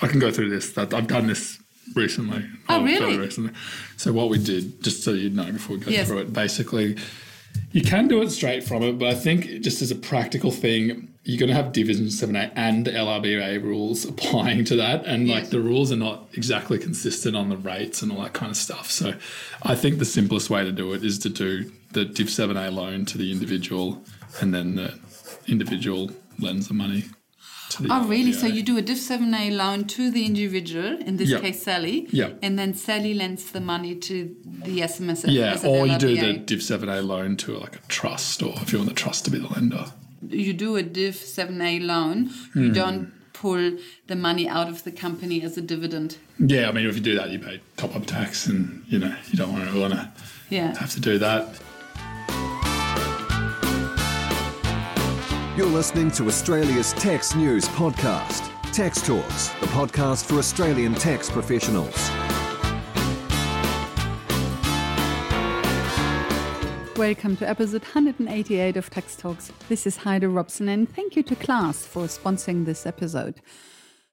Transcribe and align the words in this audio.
I 0.00 0.06
can 0.08 0.18
go 0.20 0.30
through 0.30 0.50
this. 0.50 0.76
I've 0.76 0.92
I've 0.92 1.06
done 1.06 1.26
this 1.26 1.58
recently. 1.94 2.44
Oh, 2.68 2.82
really? 2.82 3.16
recently. 3.18 3.52
So 3.96 4.12
what 4.12 4.28
we 4.28 4.42
did, 4.42 4.82
just 4.82 5.02
so 5.04 5.12
you 5.12 5.30
know 5.30 5.50
before 5.52 5.76
we 5.76 5.84
go 5.84 5.90
Yes. 5.90 6.08
through 6.08 6.18
it, 6.18 6.32
basically, 6.32 6.96
you 7.72 7.82
can 7.82 8.08
do 8.08 8.20
it 8.22 8.30
straight 8.30 8.64
from 8.64 8.82
it, 8.82 8.98
but 8.98 9.08
I 9.08 9.14
think 9.14 9.62
just 9.62 9.80
as 9.82 9.90
a 9.90 9.94
practical 9.94 10.50
thing, 10.50 11.08
you're 11.24 11.38
going 11.38 11.48
to 11.48 11.54
have 11.54 11.72
Division 11.72 12.06
7A 12.06 12.52
and 12.54 12.86
LRBA 12.86 13.62
rules 13.62 14.04
applying 14.12 14.64
to 14.66 14.76
that. 14.76 15.04
And 15.06 15.28
like 15.28 15.50
the 15.50 15.60
rules 15.60 15.90
are 15.90 15.96
not 15.96 16.28
exactly 16.34 16.78
consistent 16.78 17.34
on 17.36 17.48
the 17.48 17.56
rates 17.56 18.02
and 18.02 18.12
all 18.12 18.22
that 18.22 18.32
kind 18.32 18.50
of 18.50 18.56
stuff. 18.56 18.90
So 18.90 19.14
I 19.62 19.74
think 19.74 19.98
the 19.98 20.04
simplest 20.04 20.50
way 20.50 20.64
to 20.64 20.72
do 20.72 20.92
it 20.92 21.02
is 21.04 21.18
to 21.20 21.28
do 21.28 21.70
the 21.92 22.04
Div 22.04 22.26
7A 22.26 22.72
loan 22.72 23.06
to 23.06 23.18
the 23.18 23.32
individual 23.32 24.02
and 24.40 24.52
then 24.54 24.74
the 24.76 24.98
individual 25.48 26.10
lends 26.38 26.68
the 26.68 26.74
money 26.74 27.04
Oh, 27.90 28.06
really? 28.06 28.32
So 28.32 28.46
you 28.46 28.62
do 28.62 28.76
a 28.78 28.82
Div 28.82 28.96
7A 28.98 29.50
loan 29.56 29.84
to 29.88 30.10
the 30.10 30.24
individual, 30.24 30.98
in 30.98 31.16
this 31.16 31.30
Yeah. 31.30 31.40
case 31.40 31.62
Sally, 31.62 32.06
Yeah. 32.10 32.30
and 32.42 32.58
then 32.58 32.74
Sally 32.74 33.12
lends 33.14 33.44
the 33.50 33.60
money 33.60 33.94
to 33.94 34.34
the 34.64 34.82
SMSF. 34.82 35.30
Yeah, 35.30 35.58
or 35.64 35.86
you 35.86 35.98
do 35.98 36.16
the 36.16 36.32
Div 36.34 36.60
7A 36.62 37.00
loan 37.02 37.36
to 37.38 37.58
like 37.58 37.76
a 37.76 37.80
trust, 37.88 38.42
or 38.42 38.54
if 38.62 38.72
you 38.72 38.78
want 38.78 38.88
the 38.88 38.94
trust 38.94 39.24
to 39.26 39.30
be 39.30 39.38
the 39.38 39.48
lender. 39.48 39.86
You 40.28 40.52
do 40.52 40.76
a 40.76 40.82
Div 40.82 41.14
7A 41.16 41.78
loan, 41.80 42.30
Hmm. 42.52 42.62
you 42.64 42.72
don't 42.72 43.12
pull 43.32 43.72
the 44.06 44.16
money 44.16 44.48
out 44.48 44.68
of 44.68 44.84
the 44.84 44.90
company 44.90 45.42
as 45.42 45.58
a 45.58 45.60
dividend. 45.60 46.16
Yeah, 46.38 46.68
I 46.68 46.72
mean, 46.72 46.86
if 46.86 46.94
you 46.94 47.02
do 47.02 47.14
that, 47.16 47.30
you 47.30 47.38
pay 47.38 47.60
top 47.76 47.94
up 47.94 48.06
tax, 48.06 48.46
and 48.46 48.82
you 48.88 48.98
know 48.98 49.14
you 49.30 49.36
don't 49.36 49.52
want 49.52 49.70
to 49.70 49.78
want 49.78 49.92
to 49.92 50.08
Yeah. 50.48 50.76
have 50.78 50.92
to 50.94 51.00
do 51.00 51.18
that. 51.18 51.54
You're 55.56 55.64
listening 55.64 56.10
to 56.10 56.26
Australia's 56.26 56.92
Tax 56.92 57.34
News 57.34 57.66
Podcast, 57.68 58.52
Tax 58.74 59.00
Talks, 59.00 59.48
the 59.48 59.66
podcast 59.68 60.26
for 60.26 60.34
Australian 60.34 60.92
tax 60.92 61.30
professionals. 61.30 61.96
Welcome 66.98 67.38
to 67.38 67.48
episode 67.48 67.80
188 67.80 68.76
of 68.76 68.90
Tax 68.90 69.16
Talks. 69.16 69.50
This 69.70 69.86
is 69.86 69.96
Heidi 69.96 70.26
Robson, 70.26 70.68
and 70.68 70.94
thank 70.94 71.16
you 71.16 71.22
to 71.22 71.34
Class 71.34 71.86
for 71.86 72.04
sponsoring 72.04 72.66
this 72.66 72.84
episode. 72.84 73.40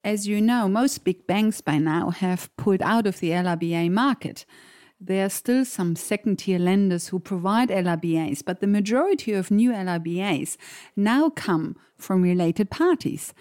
As 0.02 0.26
you 0.26 0.40
know, 0.40 0.70
most 0.70 1.04
big 1.04 1.28
banks 1.28 1.60
by 1.60 1.78
now 1.78 2.12
have 2.12 2.56
pulled 2.56 2.82
out 2.82 3.06
of 3.06 3.20
the 3.20 3.32
LRBA 3.32 3.92
market. 3.92 4.46
There 5.06 5.26
are 5.26 5.30
still 5.30 5.66
some 5.66 5.98
second 5.98 6.40
tier 6.40 6.58
lenders 6.58 7.10
who 7.10 7.20
provide 7.20 7.68
LRBAs, 7.68 8.42
but 8.46 8.62
the 8.62 8.68
majority 8.68 9.34
of 9.34 9.52
new 9.52 9.72
LRBAs 9.72 10.56
now 10.96 11.30
come 11.30 11.76
from 11.98 12.22
related 12.22 12.70
parties. 12.70 13.34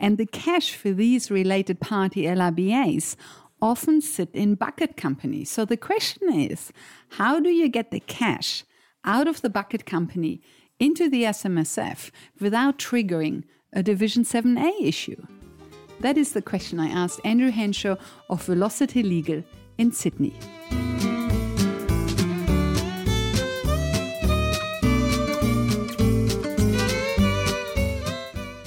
And 0.00 0.18
the 0.18 0.26
cash 0.26 0.74
for 0.74 0.90
these 0.90 1.30
related 1.30 1.78
party 1.78 2.22
LRBAs 2.22 3.14
often 3.62 4.00
sit 4.00 4.30
in 4.34 4.56
bucket 4.56 4.96
companies. 4.96 5.48
So 5.48 5.64
the 5.64 5.76
question 5.76 6.28
is 6.32 6.72
how 7.10 7.38
do 7.38 7.50
you 7.50 7.68
get 7.68 7.92
the 7.92 8.00
cash 8.00 8.64
out 9.04 9.28
of 9.28 9.42
the 9.42 9.50
bucket 9.50 9.86
company 9.86 10.42
into 10.80 11.08
the 11.08 11.22
SMSF 11.22 12.10
without 12.40 12.80
triggering 12.80 13.44
a 13.72 13.80
Division 13.80 14.24
7A 14.24 14.82
issue? 14.82 15.24
That 16.00 16.18
is 16.18 16.32
the 16.32 16.42
question 16.42 16.80
I 16.80 16.88
asked 16.88 17.20
Andrew 17.24 17.50
Henshaw 17.50 17.94
of 18.28 18.42
Velocity 18.42 19.04
Legal 19.04 19.44
in 19.78 19.92
Sydney. 19.92 20.34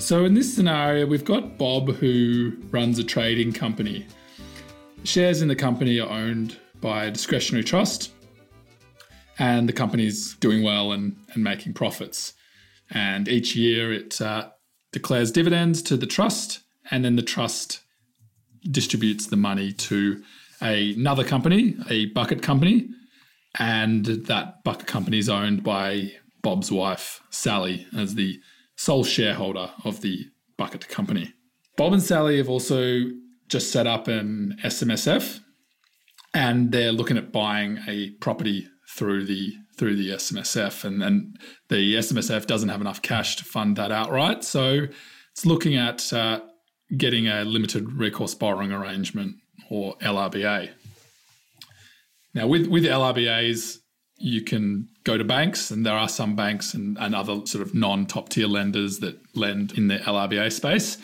So 0.09 0.25
in 0.25 0.33
this 0.33 0.51
scenario, 0.51 1.05
we've 1.05 1.23
got 1.23 1.59
Bob 1.59 1.89
who 1.89 2.53
runs 2.71 2.97
a 2.97 3.03
trading 3.03 3.53
company. 3.53 4.07
Shares 5.03 5.43
in 5.43 5.47
the 5.47 5.55
company 5.55 5.99
are 5.99 6.09
owned 6.09 6.57
by 6.81 7.05
a 7.05 7.11
discretionary 7.11 7.63
trust, 7.63 8.11
and 9.37 9.69
the 9.69 9.73
company's 9.73 10.33
doing 10.37 10.63
well 10.63 10.93
and, 10.93 11.15
and 11.35 11.43
making 11.43 11.75
profits. 11.75 12.33
And 12.89 13.27
each 13.27 13.55
year 13.55 13.93
it 13.93 14.19
uh, 14.19 14.49
declares 14.91 15.31
dividends 15.31 15.83
to 15.83 15.95
the 15.95 16.07
trust, 16.07 16.61
and 16.89 17.05
then 17.05 17.15
the 17.15 17.21
trust 17.21 17.81
distributes 18.63 19.27
the 19.27 19.37
money 19.37 19.71
to 19.73 20.23
another 20.59 21.23
company, 21.23 21.75
a 21.87 22.07
bucket 22.07 22.41
company, 22.41 22.89
and 23.59 24.07
that 24.07 24.63
bucket 24.63 24.87
company 24.87 25.19
is 25.19 25.29
owned 25.29 25.63
by 25.63 26.13
Bob's 26.41 26.71
wife, 26.71 27.21
Sally, 27.29 27.85
as 27.95 28.15
the 28.15 28.39
sole 28.79 29.03
shareholder 29.03 29.69
of 29.83 29.99
the 29.99 30.25
bucket 30.55 30.87
company. 30.87 31.33
Bob 31.75 31.91
and 31.91 32.01
Sally 32.01 32.37
have 32.37 32.47
also 32.47 33.01
just 33.49 33.73
set 33.73 33.85
up 33.85 34.07
an 34.07 34.55
SMSF, 34.63 35.41
and 36.33 36.71
they're 36.71 36.93
looking 36.93 37.17
at 37.17 37.33
buying 37.33 37.79
a 37.89 38.11
property 38.21 38.69
through 38.89 39.25
the 39.25 39.53
through 39.77 39.97
the 39.97 40.11
SMSF, 40.11 40.85
and, 40.85 41.37
the 41.69 41.95
SMSF 41.95 42.47
doesn't 42.47 42.69
have 42.69 42.81
enough 42.81 43.01
cash 43.01 43.35
to 43.37 43.45
fund 43.45 43.75
that 43.75 43.91
outright, 43.91 44.43
so 44.45 44.87
it's 45.31 45.45
looking 45.45 45.75
at 45.75 46.11
uh, 46.13 46.39
getting 46.97 47.27
a 47.27 47.43
limited 47.43 47.91
recourse 47.93 48.33
borrowing 48.33 48.71
arrangement 48.71 49.35
or 49.69 49.97
LRBA. 49.97 50.69
Now, 52.33 52.47
with 52.47 52.67
with 52.67 52.83
LRBAs, 52.85 53.79
you 54.19 54.41
can 54.41 54.87
go 55.03 55.17
to 55.17 55.23
banks, 55.23 55.71
and 55.71 55.85
there 55.85 55.95
are 55.95 56.09
some 56.09 56.35
banks 56.35 56.73
and, 56.73 56.97
and 56.99 57.15
other 57.15 57.45
sort 57.45 57.61
of 57.65 57.73
non 57.73 58.05
top 58.05 58.29
tier 58.29 58.47
lenders 58.47 58.99
that 58.99 59.19
lend 59.35 59.71
in 59.77 59.87
the 59.87 59.97
LRBA 59.97 60.51
space. 60.51 60.97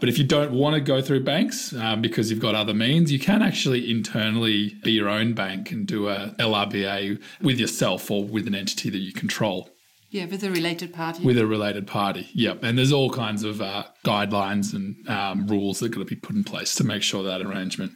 But 0.00 0.08
if 0.08 0.16
you 0.16 0.22
don't 0.24 0.52
want 0.52 0.74
to 0.74 0.80
go 0.80 1.02
through 1.02 1.24
banks 1.24 1.72
um, 1.74 2.00
because 2.00 2.30
you've 2.30 2.38
got 2.38 2.54
other 2.54 2.72
means, 2.74 3.10
you 3.10 3.18
can 3.18 3.42
actually 3.42 3.90
internally 3.90 4.74
be 4.84 4.92
your 4.92 5.08
own 5.08 5.32
bank 5.32 5.72
and 5.72 5.86
do 5.88 6.08
a 6.08 6.36
LRBA 6.38 7.20
with 7.42 7.58
yourself 7.58 8.08
or 8.08 8.24
with 8.24 8.46
an 8.46 8.54
entity 8.54 8.90
that 8.90 8.98
you 8.98 9.12
control 9.12 9.68
Yeah, 10.10 10.26
with 10.26 10.44
a 10.44 10.50
related 10.52 10.92
party. 10.94 11.24
with 11.24 11.36
a 11.36 11.48
related 11.48 11.88
party. 11.88 12.28
Yep. 12.34 12.62
And 12.62 12.78
there's 12.78 12.92
all 12.92 13.10
kinds 13.10 13.42
of 13.42 13.60
uh, 13.60 13.86
guidelines 14.04 14.72
and 14.72 15.08
um, 15.08 15.48
rules 15.48 15.80
that 15.80 15.86
are 15.86 15.88
going 15.88 16.06
to 16.06 16.14
be 16.14 16.20
put 16.20 16.36
in 16.36 16.44
place 16.44 16.76
to 16.76 16.84
make 16.84 17.02
sure 17.02 17.24
that 17.24 17.40
arrangement 17.42 17.92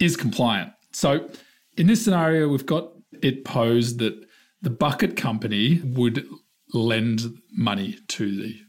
is 0.00 0.16
compliant. 0.16 0.72
So 0.92 1.28
in 1.76 1.86
this 1.86 2.02
scenario, 2.02 2.48
we've 2.48 2.64
got 2.64 2.92
it 3.22 3.44
posed 3.44 3.98
that 3.98 4.24
the 4.60 4.70
bucket 4.70 5.16
company 5.16 5.80
would 5.84 6.26
lend 6.72 7.38
money 7.52 7.98
to 8.08 8.34
the 8.34 8.60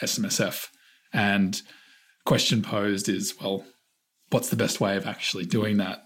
SMSF. 0.00 0.68
And 1.12 1.60
question 2.24 2.62
posed 2.62 3.08
is, 3.08 3.34
well, 3.40 3.64
what's 4.30 4.48
the 4.48 4.56
best 4.56 4.80
way 4.80 4.96
of 4.96 5.06
actually 5.06 5.44
doing 5.44 5.76
that? 5.76 6.04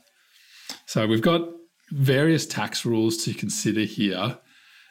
So 0.86 1.06
we've 1.06 1.22
got 1.22 1.48
various 1.92 2.46
tax 2.46 2.84
rules 2.84 3.18
to 3.24 3.32
consider 3.32 3.82
here. 3.82 4.38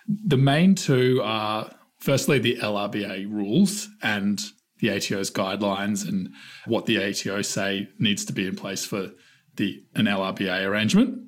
The 0.07 0.37
main 0.37 0.75
two 0.75 1.21
are 1.23 1.71
firstly 1.99 2.39
the 2.39 2.57
LRBA 2.57 3.29
rules 3.29 3.89
and 4.01 4.41
the 4.79 4.91
ATO's 4.91 5.31
guidelines 5.31 6.07
and 6.07 6.29
what 6.65 6.85
the 6.85 7.03
ATO 7.03 7.41
say 7.41 7.89
needs 7.99 8.25
to 8.25 8.33
be 8.33 8.45
in 8.45 8.55
place 8.55 8.85
for 8.85 9.11
the 9.55 9.83
an 9.95 10.05
LRBA 10.05 10.65
arrangement. 10.65 11.24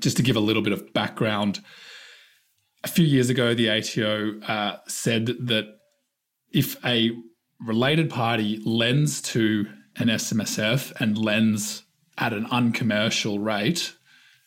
Just 0.00 0.16
to 0.16 0.22
give 0.22 0.36
a 0.36 0.40
little 0.40 0.62
bit 0.62 0.72
of 0.72 0.92
background, 0.92 1.60
a 2.84 2.88
few 2.88 3.04
years 3.04 3.30
ago, 3.30 3.54
the 3.54 3.70
ATO 3.70 4.40
uh, 4.46 4.76
said 4.86 5.26
that 5.40 5.78
if 6.52 6.76
a 6.84 7.10
related 7.58 8.10
party 8.10 8.60
lends 8.64 9.22
to 9.22 9.66
an 9.96 10.08
SMSF 10.08 10.92
and 11.00 11.16
lends 11.16 11.84
at 12.18 12.32
an 12.32 12.46
uncommercial 12.46 13.38
rate, 13.38 13.94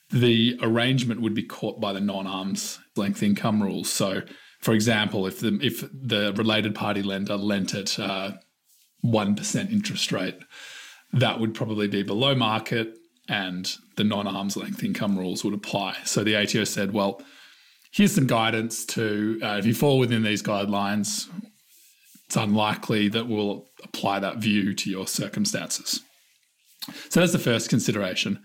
the 0.10 0.58
arrangement 0.62 1.22
would 1.22 1.34
be 1.34 1.44
caught 1.44 1.82
by 1.82 1.92
the 1.92 2.00
non-arm's 2.00 2.80
length 2.96 3.24
income 3.24 3.62
rules. 3.62 3.92
So, 3.92 4.22
for 4.62 4.74
example, 4.74 5.26
if 5.26 5.40
the 5.40 5.60
if 5.62 5.82
the 5.92 6.34
related 6.36 6.76
party 6.76 7.02
lender 7.02 7.36
lent 7.36 7.74
at 7.74 8.00
uh, 8.00 8.34
one 9.02 9.38
interest 9.56 10.12
rate, 10.12 10.38
that 11.12 11.40
would 11.40 11.54
probably 11.54 11.88
be 11.88 12.04
below 12.04 12.36
market, 12.36 12.98
and 13.28 13.76
the 13.96 14.04
non-arm's 14.04 14.56
length 14.56 14.84
income 14.84 15.18
rules 15.18 15.44
would 15.44 15.54
apply. 15.54 15.98
So 16.06 16.24
the 16.24 16.36
ATO 16.36 16.64
said, 16.64 16.94
well, 16.94 17.22
here's 17.92 18.16
some 18.16 18.28
guidance 18.28 18.86
to 18.86 19.40
uh, 19.44 19.58
if 19.58 19.66
you 19.66 19.74
fall 19.74 20.00
within 20.00 20.24
these 20.24 20.44
guidelines, 20.44 21.28
it's 22.26 22.36
unlikely 22.36 23.10
that 23.10 23.28
we'll 23.28 23.66
apply 23.84 24.20
that 24.20 24.38
view 24.38 24.74
to 24.74 24.90
your 24.90 25.08
circumstances. 25.08 26.02
So 27.10 27.20
that's 27.20 27.34
the 27.34 27.40
first 27.40 27.70
consideration. 27.70 28.42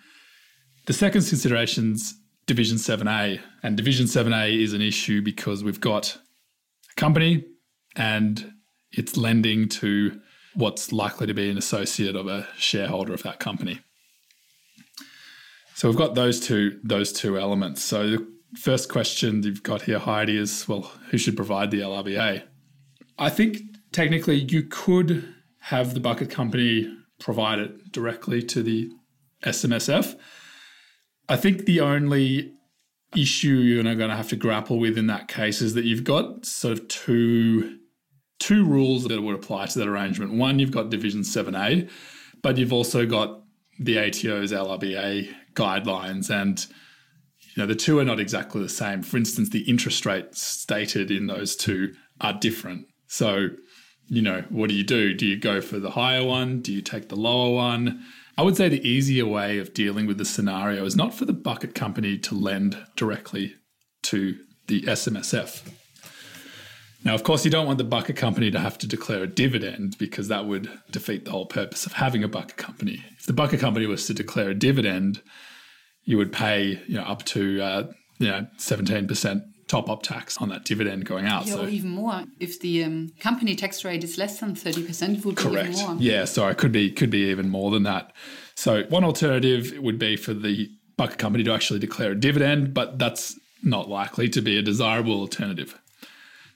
The 0.87 0.93
second 0.93 1.27
consideration 1.27 1.93
is 1.93 2.15
Division 2.47 2.77
7A. 2.77 3.41
And 3.63 3.77
Division 3.77 4.07
7A 4.07 4.61
is 4.61 4.73
an 4.73 4.83
issue 4.83 5.23
because 5.23 5.63
we've 5.63 5.81
got 5.81 6.19
a 6.91 6.95
company 7.01 7.45
and 7.97 8.53
it's 8.93 9.17
lending 9.17 9.69
to 9.69 10.21
what's 10.55 10.93
likely 10.93 11.27
to 11.27 11.35
be 11.35 11.51
an 11.51 11.59
associate 11.59 12.17
of 12.17 12.27
a 12.27 12.47
shareholder 12.57 13.15
of 13.15 13.23
that 13.23 13.41
company. 13.41 13.81
So 15.75 15.89
we've 15.89 15.99
got 15.99 16.15
those 16.15 16.41
two 16.41 16.81
those 16.83 17.13
two 17.13 17.39
elements. 17.39 17.83
So 17.83 18.11
the 18.11 18.27
first 18.59 18.89
question 18.89 19.43
you've 19.43 19.63
got 19.63 19.83
here, 19.83 19.99
Heidi, 19.99 20.37
is 20.37 20.69
well, 20.69 20.93
who 21.11 21.19
should 21.19 21.37
provide 21.37 21.71
the 21.71 21.81
LRBA? 21.81 22.45
I 23.19 23.31
think 23.31 23.59
technically 23.93 24.37
you 24.37 24.65
could 24.65 25.35
have 25.61 25.95
the 25.95 26.01
bucket 26.01 26.31
company 26.31 26.93
provide 27.21 27.59
it 27.59 27.93
directly 27.93 28.43
to 28.43 28.63
the 28.63 28.91
SMSF. 29.45 30.19
I 31.29 31.37
think 31.37 31.67
the 31.67 31.81
only 31.81 32.53
issue 33.17 33.49
you're 33.49 33.83
going 33.83 34.11
to 34.11 34.17
have 34.17 34.29
to 34.31 34.37
grapple 34.37 34.79
with 34.79 34.97
in 34.99 35.07
that 35.07 35.29
case 35.29 35.61
is 35.61 35.75
that 35.75 35.85
you've 35.85 36.05
got 36.05 36.47
sort 36.47 36.79
of 36.79 36.89
two 36.89 37.79
two 38.39 38.65
rules 38.65 39.05
that 39.05 39.23
would 39.23 39.37
apply 39.37 39.67
to 39.67 39.79
that 39.79 39.87
arrangement. 39.87 40.33
One, 40.33 40.59
you've 40.59 40.73
got 40.73 40.91
Division 40.91 41.21
7A, 41.21 41.89
but 42.43 42.59
you've 42.59 42.73
also 42.73 43.07
got 43.07 43.41
the 43.79 43.99
ATO's 43.99 44.51
LRBA 44.51 45.33
guidelines 45.55 46.31
and 46.31 46.67
you 47.55 47.63
know 47.63 47.67
the 47.67 47.75
two 47.75 47.99
are 47.99 48.05
not 48.05 48.21
exactly 48.21 48.63
the 48.63 48.69
same. 48.69 49.03
For 49.03 49.17
instance, 49.17 49.51
the 49.51 49.69
interest 49.69 50.07
rates 50.07 50.43
stated 50.43 51.11
in 51.11 51.27
those 51.27 51.55
two 51.55 51.93
are 52.21 52.33
different. 52.33 52.87
So, 53.09 53.49
you 54.07 54.23
know, 54.23 54.45
what 54.49 54.71
do 54.71 54.75
you 54.75 54.85
do? 54.85 55.13
Do 55.13 55.27
you 55.27 55.39
go 55.39 55.61
for 55.61 55.79
the 55.79 55.91
higher 55.91 56.25
one? 56.25 56.61
Do 56.61 56.73
you 56.73 56.81
take 56.81 57.09
the 57.09 57.17
lower 57.17 57.55
one? 57.55 58.03
I 58.39 58.43
would 58.43 58.57
say 58.57 58.69
the 58.69 58.89
easier 58.89 59.27
way 59.27 59.59
of 59.59 59.75
dealing 59.75 60.07
with 60.07 60.17
the 60.17 60.25
scenario 60.25 60.85
is 60.87 60.97
not 60.97 61.13
for 61.13 61.27
the 61.27 61.35
bucket 61.35 61.75
company 61.75 62.17
to 62.19 62.35
lend 62.35 62.79
directly 62.97 63.57
to 64.05 64.39
the 64.69 64.83
SMSF. 64.83 65.69
Now, 67.05 67.15
of 67.15 67.25
course, 67.25 67.45
you 67.45 67.51
don't 67.51 67.67
want 67.67 67.79
the 67.79 67.85
bucket 67.85 68.17
company 68.17 68.51
to 68.51 68.61
have 68.61 68.79
to 68.79 68.87
declare 68.87 69.25
a 69.25 69.27
dividend 69.27 69.99
because 69.99 70.29
that 70.29 70.47
would 70.47 70.71
defeat 70.91 71.25
the 71.25 71.33
whole 71.33 71.47
purpose 71.47 71.85
of 71.85 71.95
having 71.95 72.23
a 72.23 72.29
bucket 72.29 72.57
company. 72.57 73.05
If 73.19 73.27
the 73.27 73.33
bucket 73.33 73.61
company 73.61 73.87
was 73.87 74.07
to 74.07 74.15
declare 74.15 74.51
a 74.51 74.55
dividend, 74.55 75.21
you 76.05 76.17
would 76.17 76.33
pay 76.33 76.81
you 76.87 76.95
know 76.95 77.03
up 77.03 77.25
to 77.27 77.61
uh, 77.61 77.93
you 78.19 78.29
know 78.29 78.47
seventeen 78.57 79.09
percent 79.09 79.43
top 79.69 79.89
up 79.89 80.03
tax 80.03 80.37
on 80.39 80.49
that 80.51 80.65
dividend 80.65 81.05
going 81.07 81.27
out. 81.27 81.47
Yeah, 81.47 81.55
so 81.55 81.65
or 81.65 81.69
even 81.69 81.91
more. 81.91 82.25
If 82.39 82.61
the 82.61 82.85
um, 82.85 83.11
company 83.21 83.57
tax 83.57 83.85
rate 83.85 84.05
is 84.05 84.19
less 84.19 84.39
than 84.39 84.55
thirty 84.55 84.85
percent, 84.87 85.19
it 85.19 85.25
would 85.25 85.37
correct. 85.37 85.71
be 85.71 85.75
even 85.79 85.95
more. 85.95 86.03
Yeah, 86.03 86.25
so 86.25 86.47
it 86.49 86.59
could 86.59 86.73
be 86.73 86.91
could 86.91 87.11
be 87.11 87.31
even 87.31 87.49
more 87.49 87.71
than 87.71 87.83
that. 87.85 88.13
So 88.55 88.85
one 88.85 89.03
alternative 89.03 89.73
would 89.79 89.99
be 89.99 90.17
for 90.17 90.35
the 90.35 90.69
bucket 90.97 91.19
company 91.19 91.43
to 91.45 91.53
actually 91.53 91.81
declare 91.81 92.13
a 92.13 92.15
dividend, 92.15 92.75
but 92.75 92.99
that's 92.99 93.39
not 93.63 93.89
likely 93.89 94.29
to 94.29 94.41
be 94.41 94.59
a 94.59 94.63
desirable 94.63 95.21
alternative. 95.21 95.79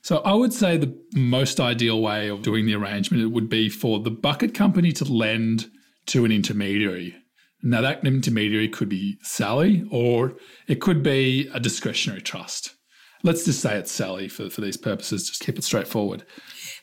So 0.06 0.19
I 0.19 0.35
would 0.35 0.53
say 0.53 0.76
the 0.76 0.97
most 1.17 1.58
ideal 1.58 2.00
way 2.00 2.29
of 2.29 2.43
doing 2.43 2.64
the 2.64 2.76
arrangement 2.76 3.32
would 3.32 3.49
be 3.49 3.69
for 3.69 3.99
the 3.99 4.11
bucket 4.12 4.55
company 4.55 4.93
to 4.93 5.05
lend 5.05 5.69
to 6.06 6.25
an 6.25 6.31
intermediary. 6.31 7.17
Now 7.61 7.81
that 7.81 8.06
intermediary 8.06 8.69
could 8.69 8.88
be 8.88 9.19
Sally 9.23 9.85
or 9.91 10.35
it 10.69 10.81
could 10.81 11.03
be 11.03 11.50
a 11.53 11.58
discretionary 11.58 12.23
trust. 12.23 12.76
Let's 13.25 13.44
just 13.44 13.58
say 13.58 13.76
it's 13.76 13.91
Sally 13.91 14.29
for, 14.29 14.49
for 14.49 14.61
these 14.61 14.76
purposes, 14.76 15.29
just 15.29 15.43
keep 15.43 15.58
it 15.58 15.64
straightforward. 15.64 16.25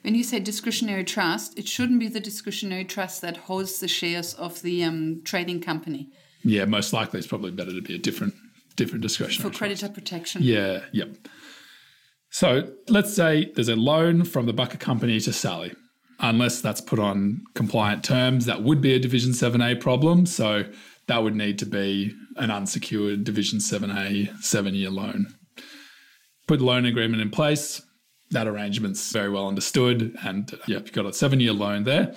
When 0.02 0.16
you 0.16 0.26
say 0.26 0.42
discretionary 0.42 1.06
trust, 1.06 1.58
it 1.58 1.66
shouldn't 1.66 2.02
be 2.02 2.10
the 2.10 2.20
discretionary 2.20 2.84
trust 2.84 3.22
that 3.22 3.38
holds 3.38 3.80
the 3.80 3.88
shares 3.88 4.34
of 4.34 4.62
the 4.64 4.84
um, 4.84 5.22
trading 5.24 5.62
company 5.62 6.10
Yeah, 6.44 6.66
most 6.66 6.92
likely 6.92 7.20
it's 7.20 7.28
probably 7.28 7.52
better 7.52 7.72
to 7.72 7.82
be 7.82 7.96
a 7.96 8.00
different 8.00 8.34
different 8.76 9.02
discretionary 9.02 9.50
for 9.50 9.58
trust. 9.58 9.60
creditor 9.60 9.88
protection. 9.88 10.42
Yeah, 10.44 10.82
yep. 10.92 11.16
So 12.34 12.68
let's 12.90 13.14
say 13.14 13.52
there's 13.54 13.70
a 13.70 13.76
loan 13.76 14.24
from 14.24 14.48
the 14.48 14.54
bucket 14.54 14.80
company 14.80 15.20
to 15.20 15.32
Sally. 15.32 15.72
Unless 16.20 16.62
that's 16.62 16.82
put 16.82 16.98
on 16.98 17.44
compliant 17.54 18.04
terms, 18.04 18.48
that 18.48 18.64
would 18.64 18.82
be 18.82 18.96
a 18.96 19.00
Division 19.00 19.34
7A 19.34 19.80
problem. 19.80 20.26
So 20.26 20.66
that 21.06 21.22
would 21.22 21.36
need 21.36 21.60
to 21.60 21.68
be 21.68 22.16
an 22.38 22.50
unsecured 22.50 23.24
Division 23.24 23.60
7A 23.60 24.42
seven 24.44 24.74
year 24.74 24.90
loan. 24.90 25.28
Put 26.48 26.60
loan 26.60 26.86
agreement 26.86 27.22
in 27.22 27.30
place. 27.30 27.84
That 28.32 28.48
arrangement's 28.48 29.12
very 29.12 29.30
well 29.30 29.48
understood. 29.48 30.16
And 30.26 30.52
yep, 30.68 30.86
you've 30.86 30.92
got 30.92 31.06
a 31.06 31.14
seven 31.14 31.40
year 31.40 31.54
loan 31.54 31.84
there. 31.84 32.16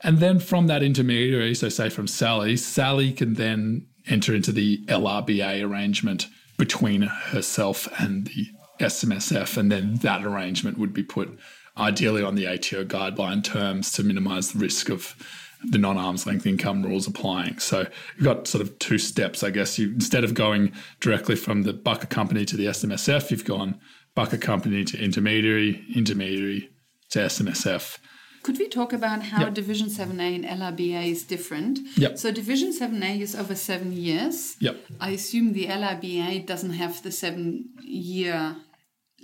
And 0.00 0.18
then 0.18 0.40
from 0.40 0.66
that 0.66 0.82
intermediary, 0.82 1.54
so 1.54 1.68
say 1.68 1.88
from 1.88 2.08
Sally, 2.08 2.56
Sally 2.56 3.12
can 3.12 3.34
then 3.34 3.86
enter 4.08 4.34
into 4.34 4.50
the 4.50 4.84
LRBA 4.86 5.64
arrangement 5.64 6.26
between 6.58 7.02
herself 7.02 7.86
and 8.00 8.26
the 8.26 8.48
SMSF. 8.82 9.56
And 9.56 9.72
then 9.72 9.96
that 9.96 10.24
arrangement 10.24 10.78
would 10.78 10.92
be 10.92 11.02
put 11.02 11.38
ideally 11.76 12.22
on 12.22 12.34
the 12.34 12.46
ATO 12.46 12.84
guideline 12.84 13.42
terms 13.42 13.92
to 13.92 14.02
minimize 14.02 14.52
the 14.52 14.58
risk 14.58 14.88
of 14.90 15.16
the 15.64 15.78
non 15.78 15.96
arm's 15.96 16.26
length 16.26 16.46
income 16.46 16.82
rules 16.82 17.06
applying. 17.06 17.58
So 17.58 17.86
you've 18.16 18.24
got 18.24 18.46
sort 18.46 18.62
of 18.62 18.78
two 18.78 18.98
steps, 18.98 19.42
I 19.42 19.50
guess. 19.50 19.78
You 19.78 19.90
instead 19.92 20.24
of 20.24 20.34
going 20.34 20.72
directly 21.00 21.36
from 21.36 21.62
the 21.62 21.72
bucket 21.72 22.10
company 22.10 22.44
to 22.46 22.56
the 22.56 22.66
SMSF, 22.66 23.30
you've 23.30 23.44
gone 23.44 23.80
bucket 24.14 24.40
company 24.42 24.84
to 24.84 25.02
intermediary, 25.02 25.84
intermediary 25.94 26.70
to 27.10 27.20
SMSF. 27.20 27.98
Could 28.42 28.58
we 28.58 28.68
talk 28.68 28.92
about 28.92 29.22
how 29.22 29.44
Yep. 29.44 29.54
Division 29.54 29.88
7A 29.88 30.34
and 30.34 30.44
LRBA 30.44 31.10
is 31.10 31.22
different? 31.22 31.78
Yep. 31.96 32.18
So 32.18 32.32
Division 32.32 32.72
7A 32.72 33.20
is 33.20 33.36
over 33.36 33.54
seven 33.54 33.92
years. 33.92 34.56
Yep. 34.58 34.76
I 35.00 35.10
assume 35.10 35.52
the 35.52 35.66
LRBA 35.66 36.44
doesn't 36.44 36.72
have 36.72 37.02
the 37.04 37.12
seven 37.12 37.68
year 37.82 38.56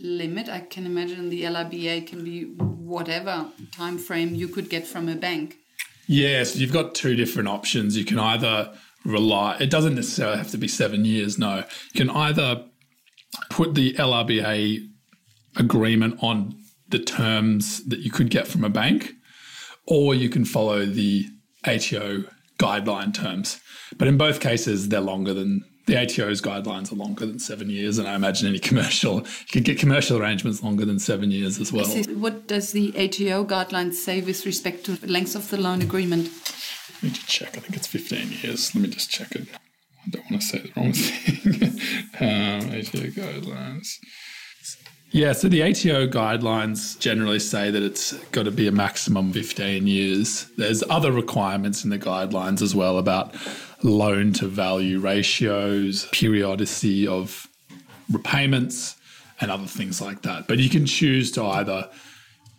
limit. 0.00 0.48
I 0.48 0.60
can 0.60 0.86
imagine 0.86 1.28
the 1.28 1.42
LRBA 1.42 2.06
can 2.06 2.24
be 2.24 2.44
whatever 2.44 3.48
time 3.72 3.98
frame 3.98 4.34
you 4.34 4.48
could 4.48 4.70
get 4.70 4.86
from 4.86 5.08
a 5.08 5.14
bank. 5.14 5.56
Yes, 6.06 6.56
you've 6.56 6.72
got 6.72 6.94
two 6.94 7.16
different 7.16 7.48
options. 7.48 7.96
You 7.96 8.04
can 8.04 8.18
either 8.18 8.72
rely, 9.04 9.56
it 9.60 9.70
doesn't 9.70 9.94
necessarily 9.94 10.38
have 10.38 10.50
to 10.50 10.58
be 10.58 10.68
seven 10.68 11.04
years, 11.04 11.38
no. 11.38 11.64
You 11.92 12.06
can 12.06 12.10
either 12.10 12.64
put 13.50 13.74
the 13.74 13.94
LRBA 13.94 14.86
agreement 15.56 16.18
on 16.22 16.56
the 16.88 16.98
terms 16.98 17.84
that 17.84 18.00
you 18.00 18.10
could 18.10 18.30
get 18.30 18.46
from 18.46 18.64
a 18.64 18.70
bank, 18.70 19.12
or 19.86 20.14
you 20.14 20.28
can 20.28 20.44
follow 20.44 20.86
the 20.86 21.26
ATO 21.66 22.24
guideline 22.58 23.12
terms. 23.12 23.60
But 23.96 24.08
in 24.08 24.16
both 24.16 24.40
cases, 24.40 24.88
they're 24.88 25.00
longer 25.00 25.34
than 25.34 25.64
the 25.88 25.96
ATO's 25.96 26.42
guidelines 26.42 26.92
are 26.92 26.96
longer 26.96 27.24
than 27.26 27.38
seven 27.38 27.70
years, 27.70 27.98
and 27.98 28.06
I 28.06 28.14
imagine 28.14 28.46
any 28.46 28.58
commercial 28.58 29.16
you 29.20 29.46
could 29.50 29.64
get 29.64 29.78
commercial 29.78 30.18
arrangements 30.18 30.62
longer 30.62 30.84
than 30.84 30.98
seven 30.98 31.30
years 31.30 31.58
as 31.58 31.72
well. 31.72 31.86
What 31.86 32.46
does 32.46 32.72
the 32.72 32.90
ATO 32.90 33.44
guidelines 33.46 33.94
say 33.94 34.20
with 34.20 34.44
respect 34.46 34.84
to 34.84 34.92
the 34.92 35.08
length 35.08 35.34
of 35.34 35.48
the 35.50 35.56
loan 35.56 35.80
agreement? 35.82 36.30
Let 36.96 37.02
me 37.02 37.10
just 37.10 37.28
check. 37.28 37.56
I 37.56 37.60
think 37.60 37.76
it's 37.76 37.86
15 37.86 38.32
years. 38.42 38.74
Let 38.74 38.82
me 38.82 38.88
just 38.90 39.10
check 39.10 39.32
it. 39.32 39.48
I 39.52 40.10
don't 40.10 40.30
want 40.30 40.42
to 40.42 40.46
say 40.48 40.58
the 40.58 40.72
wrong 40.76 40.92
thing. 40.92 41.80
um, 42.20 42.70
ATO 42.70 43.08
guidelines. 43.10 43.88
Yeah, 45.10 45.32
so 45.32 45.48
the 45.48 45.62
ATO 45.62 46.06
guidelines 46.06 46.98
generally 46.98 47.38
say 47.38 47.70
that 47.70 47.82
it's 47.82 48.12
got 48.26 48.42
to 48.42 48.50
be 48.50 48.68
a 48.68 48.72
maximum 48.72 49.32
15 49.32 49.86
years. 49.86 50.48
There's 50.58 50.84
other 50.90 51.12
requirements 51.12 51.82
in 51.82 51.88
the 51.88 51.98
guidelines 51.98 52.60
as 52.60 52.74
well 52.74 52.98
about 52.98 53.34
loan 53.82 54.32
to 54.34 54.46
value 54.46 54.98
ratios, 54.98 56.06
periodicity 56.12 57.06
of 57.06 57.46
repayments, 58.10 58.96
and 59.40 59.50
other 59.50 59.66
things 59.66 60.00
like 60.00 60.22
that. 60.22 60.48
But 60.48 60.58
you 60.58 60.68
can 60.68 60.86
choose 60.86 61.30
to 61.32 61.44
either 61.44 61.88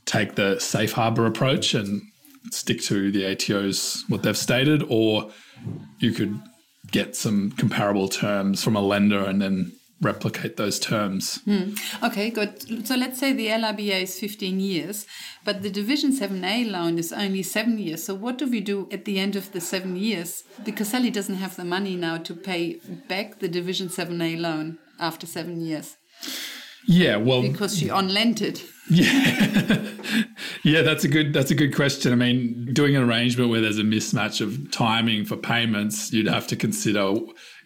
take 0.06 0.36
the 0.36 0.60
safe 0.60 0.94
harbor 0.94 1.26
approach 1.26 1.74
and 1.74 2.02
stick 2.52 2.82
to 2.82 3.12
the 3.12 3.24
ATOs 3.24 4.10
what 4.10 4.24
they've 4.24 4.38
stated, 4.38 4.84
or 4.88 5.32
you 6.00 6.12
could 6.12 6.40
get 6.92 7.16
some 7.16 7.52
comparable 7.52 8.08
terms 8.08 8.64
from 8.64 8.76
a 8.76 8.82
lender 8.82 9.24
and 9.24 9.42
then 9.42 9.72
replicate 10.02 10.58
those 10.58 10.80
terms. 10.80 11.42
Hmm. 11.44 11.74
Okay, 12.04 12.30
good. 12.30 12.88
So 12.88 12.96
let's 12.96 13.20
say 13.20 13.34
the 13.34 13.48
LRBA 13.48 14.04
is 14.04 14.20
15 14.20 14.60
years, 14.60 15.06
but 15.44 15.62
the 15.62 15.70
Division 15.70 16.12
7A 16.12 16.72
loan 16.72 16.98
is 16.98 17.12
only 17.12 17.44
seven 17.44 17.78
years. 17.78 18.04
So 18.04 18.14
what 18.14 18.38
do 18.38 18.50
we 18.50 18.62
do 18.62 18.88
at 18.92 19.06
the 19.06 19.20
end 19.20 19.36
of 19.36 19.52
the 19.52 19.62
seven 19.62 19.96
years? 19.96 20.44
Because 20.64 20.90
Sally 20.90 21.10
doesn't 21.10 21.36
have 21.36 21.56
the 21.56 21.66
money 21.66 21.96
now 21.96 22.18
to 22.18 22.34
pay 22.34 22.80
back 23.08 23.40
the 23.40 23.48
Division 23.48 23.90
7A 23.90 24.40
loan 24.40 24.78
after 25.00 25.26
seven 25.26 25.62
years 25.62 25.98
Yeah, 26.86 27.18
well, 27.18 27.42
because 27.42 27.78
she 27.78 27.92
lent 27.92 28.42
it. 28.42 28.64
yeah, 30.64 30.82
that's 30.82 31.04
a 31.04 31.08
good 31.08 31.32
that's 31.32 31.52
a 31.52 31.56
good 31.56 31.76
question. 31.76 32.12
I 32.12 32.16
mean, 32.16 32.74
doing 32.74 32.96
an 32.96 33.04
arrangement 33.04 33.52
where 33.52 33.62
there's 33.62 33.78
a 33.78 33.84
mismatch 33.84 34.42
of 34.42 34.72
timing 34.72 35.26
for 35.26 35.38
payments, 35.38 36.12
you'd 36.12 36.28
have 36.28 36.48
to 36.48 36.56
consider, 36.56 37.14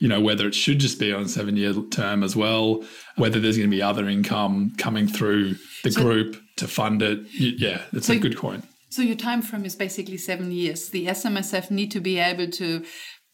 you 0.03 0.09
know, 0.09 0.19
whether 0.19 0.45
it 0.45 0.53
should 0.53 0.79
just 0.79 0.99
be 0.99 1.13
on 1.13 1.29
seven 1.29 1.55
year 1.55 1.73
term 1.89 2.23
as 2.23 2.35
well, 2.35 2.83
whether 3.15 3.39
there's 3.39 3.55
going 3.55 3.69
to 3.69 3.73
be 3.73 3.81
other 3.81 4.09
income 4.09 4.73
coming 4.77 5.07
through 5.07 5.55
the 5.85 5.91
group 5.91 6.35
to 6.57 6.67
fund 6.67 7.01
it. 7.01 7.19
Yeah, 7.31 7.83
that's 7.93 8.09
a 8.09 8.19
good 8.19 8.35
point. 8.35 8.65
So 8.89 9.01
your 9.01 9.15
time 9.15 9.41
frame 9.41 9.63
is 9.63 9.77
basically 9.77 10.17
seven 10.17 10.51
years. 10.51 10.89
The 10.89 11.07
SMSF 11.07 11.71
need 11.71 11.89
to 11.91 12.01
be 12.01 12.19
able 12.19 12.51
to 12.51 12.83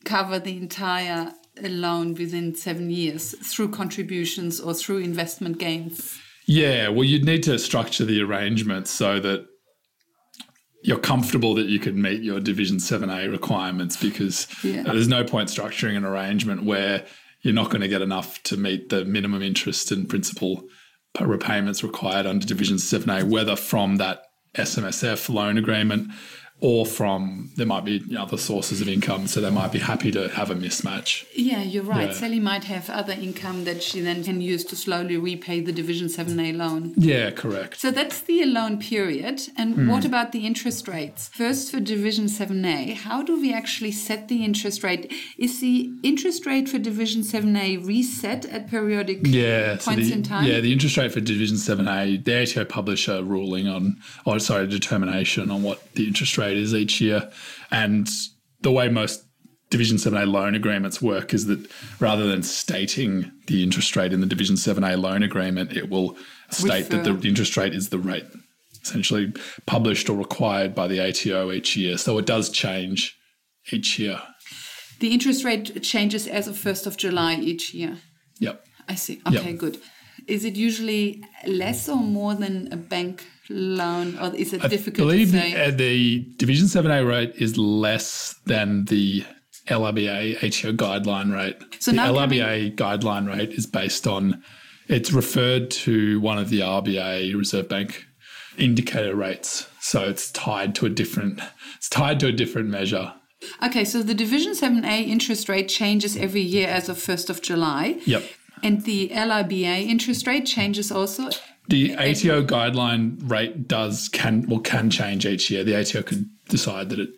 cover 0.05 0.37
the 0.37 0.57
entire 0.57 1.33
loan 1.59 2.13
within 2.13 2.53
seven 2.53 2.91
years 2.91 3.33
through 3.51 3.69
contributions 3.69 4.59
or 4.59 4.75
through 4.75 4.99
investment 4.99 5.57
gains. 5.57 6.19
Yeah, 6.45 6.89
well, 6.89 7.03
you'd 7.03 7.25
need 7.25 7.41
to 7.43 7.57
structure 7.57 8.05
the 8.05 8.21
arrangement 8.21 8.87
so 8.87 9.19
that 9.21 9.47
you're 10.81 10.99
comfortable 10.99 11.53
that 11.55 11.67
you 11.67 11.79
can 11.79 12.01
meet 12.01 12.21
your 12.21 12.39
Division 12.39 12.77
7A 12.77 13.29
requirements 13.31 13.97
because 13.97 14.47
Yeah. 14.63 14.83
there's 14.83 15.07
no 15.07 15.23
point 15.23 15.49
structuring 15.49 15.97
an 15.97 16.05
arrangement 16.05 16.63
where 16.63 17.05
you're 17.41 17.53
not 17.53 17.69
going 17.69 17.81
to 17.81 17.87
get 17.87 18.01
enough 18.01 18.41
to 18.43 18.57
meet 18.57 18.89
the 18.89 19.05
minimum 19.05 19.41
interest 19.41 19.91
and 19.91 20.07
principal 20.09 20.63
repayments 21.19 21.83
required 21.83 22.25
under 22.25 22.45
Division 22.45 22.77
7A, 22.77 23.23
whether 23.23 23.55
from 23.55 23.97
that 23.97 24.23
SMSF 24.57 25.29
loan 25.29 25.57
agreement 25.57 26.11
or 26.61 26.85
from 26.85 27.49
there 27.55 27.65
might 27.65 27.85
be 27.85 28.03
other 28.17 28.37
sources 28.37 28.81
of 28.81 28.87
income, 28.89 29.27
so 29.27 29.39
they 29.41 29.49
might 29.49 29.71
be 29.71 29.79
happy 29.79 30.11
to 30.11 30.27
have 30.29 30.49
a 30.51 30.55
mismatch. 30.55 31.25
Yeah, 31.35 31.61
you're 31.63 31.83
right. 31.83 32.07
Yeah. 32.09 32.13
Sally 32.13 32.39
might 32.39 32.65
have 32.65 32.89
other 32.89 33.13
income 33.13 33.63
that 33.65 33.81
she 33.81 34.01
then 34.01 34.23
can 34.23 34.41
use 34.41 34.63
to 34.65 34.75
slowly 34.75 35.17
repay 35.17 35.61
the 35.61 35.71
Division 35.71 36.07
7A 36.07 36.55
loan. 36.55 36.93
Yeah, 36.97 37.31
correct. 37.31 37.79
So 37.79 37.91
that's 37.91 38.19
the 38.21 38.43
loan 38.45 38.77
period. 38.79 39.41
And 39.57 39.75
Hmm. 39.75 39.87
what 39.89 40.03
about 40.05 40.31
the 40.31 40.45
interest 40.45 40.87
rates? 40.87 41.29
First, 41.33 41.71
for 41.71 41.79
Division 41.79 42.27
7A, 42.27 42.93
how 42.93 43.21
do 43.23 43.39
we 43.39 43.53
actually 43.53 43.91
set 43.91 44.27
the 44.27 44.43
interest 44.43 44.83
rate? 44.83 45.11
Is 45.37 45.59
the 45.61 45.89
interest 46.03 46.45
rate 46.45 46.67
for 46.67 46.77
Division 46.77 47.23
7A 47.23 47.77
reset 47.77 48.45
at 48.45 48.69
periodic 48.69 49.19
Yeah, 49.25 49.77
so 49.77 49.91
points 49.91 50.07
the, 50.07 50.13
in 50.13 50.23
time? 50.23 50.45
yeah, 50.45 50.59
the 50.59 50.73
interest 50.73 50.97
rate 50.97 51.11
for 51.11 51.21
Division 51.21 51.57
Seven 51.57 51.87
A, 51.87 52.17
the 52.17 52.41
ATO 52.41 52.65
publish 52.65 53.07
a 53.07 53.23
ruling 53.23 53.67
on, 53.67 53.97
or 54.25 54.39
sorry, 54.39 54.63
a 54.65 54.67
determination 54.67 55.49
on 55.51 55.63
what 55.63 55.93
the 55.93 56.07
interest 56.07 56.37
rate 56.37 56.48
is 56.57 56.73
each 56.73 57.01
year, 57.01 57.31
and 57.71 58.07
the 58.61 58.71
way 58.71 58.89
most 58.89 59.25
Division 59.69 59.97
7A 59.97 60.25
loan 60.25 60.55
agreements 60.55 61.01
work 61.01 61.33
is 61.33 61.45
that 61.45 61.69
rather 61.99 62.25
than 62.27 62.41
stating 62.41 63.31
the 63.47 63.61
interest 63.61 63.95
rate 63.95 64.11
in 64.11 64.19
the 64.19 64.25
Division 64.25 64.55
7A 64.55 64.99
loan 64.99 65.21
agreement, 65.21 65.77
it 65.77 65.89
will 65.89 66.17
state 66.49 66.89
that 66.89 67.03
the 67.03 67.27
interest 67.27 67.55
rate 67.55 67.75
is 67.75 67.89
the 67.89 67.99
rate 67.99 68.25
essentially 68.81 69.31
published 69.67 70.09
or 70.09 70.17
required 70.17 70.73
by 70.73 70.87
the 70.87 70.99
ATO 70.99 71.51
each 71.51 71.75
year. 71.77 71.97
So 71.97 72.17
it 72.17 72.25
does 72.25 72.49
change 72.49 73.15
each 73.71 73.99
year. 73.99 74.21
The 74.99 75.13
interest 75.13 75.43
rate 75.43 75.83
changes 75.83 76.27
as 76.27 76.47
of 76.47 76.55
1st 76.55 76.87
of 76.87 76.97
July 76.97 77.35
each 77.35 77.73
year. 77.73 77.97
Yep. 78.39 78.65
I 78.87 78.95
see. 78.95 79.21
Okay, 79.27 79.53
good. 79.53 79.79
Is 80.27 80.45
it 80.45 80.55
usually 80.55 81.23
less 81.45 81.87
or 81.87 81.97
more 81.97 82.33
than 82.33 82.71
a 82.73 82.77
bank 82.77 83.25
loan, 83.49 84.17
or 84.19 84.33
is 84.35 84.53
it 84.53 84.63
I 84.63 84.67
difficult 84.67 84.95
to 84.95 85.03
believe 85.03 85.31
the, 85.31 85.67
uh, 85.67 85.71
the 85.71 86.19
Division 86.37 86.67
7A 86.67 87.07
rate 87.07 87.33
is 87.35 87.57
less 87.57 88.35
than 88.45 88.85
the 88.85 89.23
LRBA 89.67 90.37
ATO 90.37 90.73
guideline 90.73 91.33
rate. 91.33 91.57
So 91.79 91.91
the 91.91 91.97
LRBA 91.97 92.75
guideline 92.75 93.27
rate 93.27 93.51
is 93.51 93.65
based 93.65 94.07
on, 94.07 94.43
it's 94.87 95.11
referred 95.11 95.71
to 95.71 96.19
one 96.19 96.37
of 96.37 96.49
the 96.49 96.59
RBA 96.59 97.35
Reserve 97.35 97.69
Bank 97.69 98.05
indicator 98.57 99.15
rates. 99.15 99.69
So 99.79 100.03
it's 100.03 100.31
tied 100.31 100.75
to 100.75 100.85
a 100.85 100.89
different, 100.89 101.39
it's 101.77 101.89
tied 101.89 102.19
to 102.21 102.27
a 102.27 102.31
different 102.31 102.69
measure. 102.69 103.13
Okay, 103.63 103.85
so 103.85 104.03
the 104.03 104.13
Division 104.13 104.51
7A 104.51 105.07
interest 105.07 105.47
rate 105.47 105.69
changes 105.69 106.17
every 106.17 106.41
year 106.41 106.67
as 106.67 106.89
of 106.89 106.97
1st 106.97 107.29
of 107.29 107.41
July. 107.41 107.99
Yep. 108.05 108.23
And 108.61 108.81
the 108.83 109.09
LRBA 109.09 109.87
interest 109.87 110.27
rate 110.27 110.45
changes 110.45 110.91
also. 110.91 111.29
The 111.69 111.93
ATO 111.93 112.43
guideline 112.43 113.17
rate 113.29 113.67
does 113.67 114.09
can 114.09 114.47
well 114.47 114.59
can 114.59 114.89
change 114.89 115.25
each 115.25 115.51
year. 115.51 115.63
The 115.63 115.79
ATO 115.79 116.01
could 116.01 116.29
decide 116.49 116.89
that 116.89 116.99
it 116.99 117.09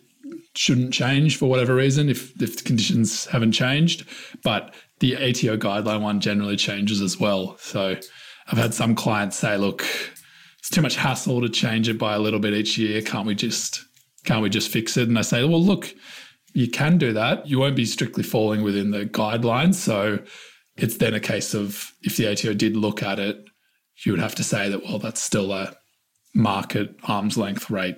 shouldn't 0.54 0.92
change 0.92 1.38
for 1.38 1.48
whatever 1.48 1.74
reason 1.74 2.10
if 2.10 2.40
if 2.40 2.58
the 2.58 2.62
conditions 2.62 3.26
haven't 3.26 3.52
changed. 3.52 4.06
But 4.44 4.74
the 5.00 5.16
ATO 5.16 5.56
guideline 5.56 6.02
one 6.02 6.20
generally 6.20 6.56
changes 6.56 7.00
as 7.00 7.18
well. 7.18 7.56
So 7.58 7.96
I've 8.48 8.58
had 8.58 8.74
some 8.74 8.94
clients 8.94 9.38
say, 9.38 9.56
look, 9.56 9.84
it's 10.58 10.68
too 10.68 10.82
much 10.82 10.96
hassle 10.96 11.40
to 11.40 11.48
change 11.48 11.88
it 11.88 11.98
by 11.98 12.14
a 12.14 12.18
little 12.18 12.38
bit 12.38 12.52
each 12.52 12.76
year. 12.76 13.00
Can't 13.00 13.26
we 13.26 13.34
just 13.34 13.82
can't 14.24 14.42
we 14.42 14.50
just 14.50 14.70
fix 14.70 14.96
it? 14.96 15.08
And 15.08 15.18
I 15.18 15.22
say, 15.22 15.44
well, 15.44 15.62
look, 15.62 15.94
you 16.52 16.68
can 16.68 16.98
do 16.98 17.14
that. 17.14 17.46
You 17.46 17.58
won't 17.58 17.76
be 17.76 17.86
strictly 17.86 18.22
falling 18.22 18.62
within 18.62 18.90
the 18.90 19.06
guidelines. 19.06 19.76
So 19.76 20.18
it's 20.76 20.98
then 20.98 21.14
a 21.14 21.20
case 21.20 21.54
of 21.54 21.92
if 22.02 22.16
the 22.16 22.30
ATO 22.30 22.54
did 22.54 22.76
look 22.76 23.02
at 23.02 23.18
it, 23.18 23.44
you 24.04 24.12
would 24.12 24.20
have 24.20 24.34
to 24.36 24.44
say 24.44 24.68
that, 24.68 24.82
well, 24.84 24.98
that's 24.98 25.22
still 25.22 25.52
a 25.52 25.74
market 26.34 26.96
arm's 27.04 27.36
length 27.36 27.70
rate. 27.70 27.96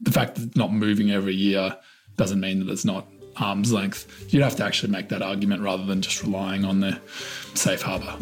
The 0.00 0.10
fact 0.10 0.34
that 0.34 0.48
it's 0.48 0.56
not 0.56 0.72
moving 0.72 1.10
every 1.10 1.34
year 1.34 1.76
doesn't 2.16 2.40
mean 2.40 2.60
that 2.60 2.72
it's 2.72 2.84
not 2.84 3.06
arm's 3.36 3.72
length. 3.72 4.32
You'd 4.32 4.42
have 4.42 4.56
to 4.56 4.64
actually 4.64 4.92
make 4.92 5.08
that 5.10 5.22
argument 5.22 5.62
rather 5.62 5.84
than 5.84 6.02
just 6.02 6.22
relying 6.22 6.64
on 6.64 6.80
the 6.80 7.00
safe 7.54 7.82
harbour. 7.82 8.16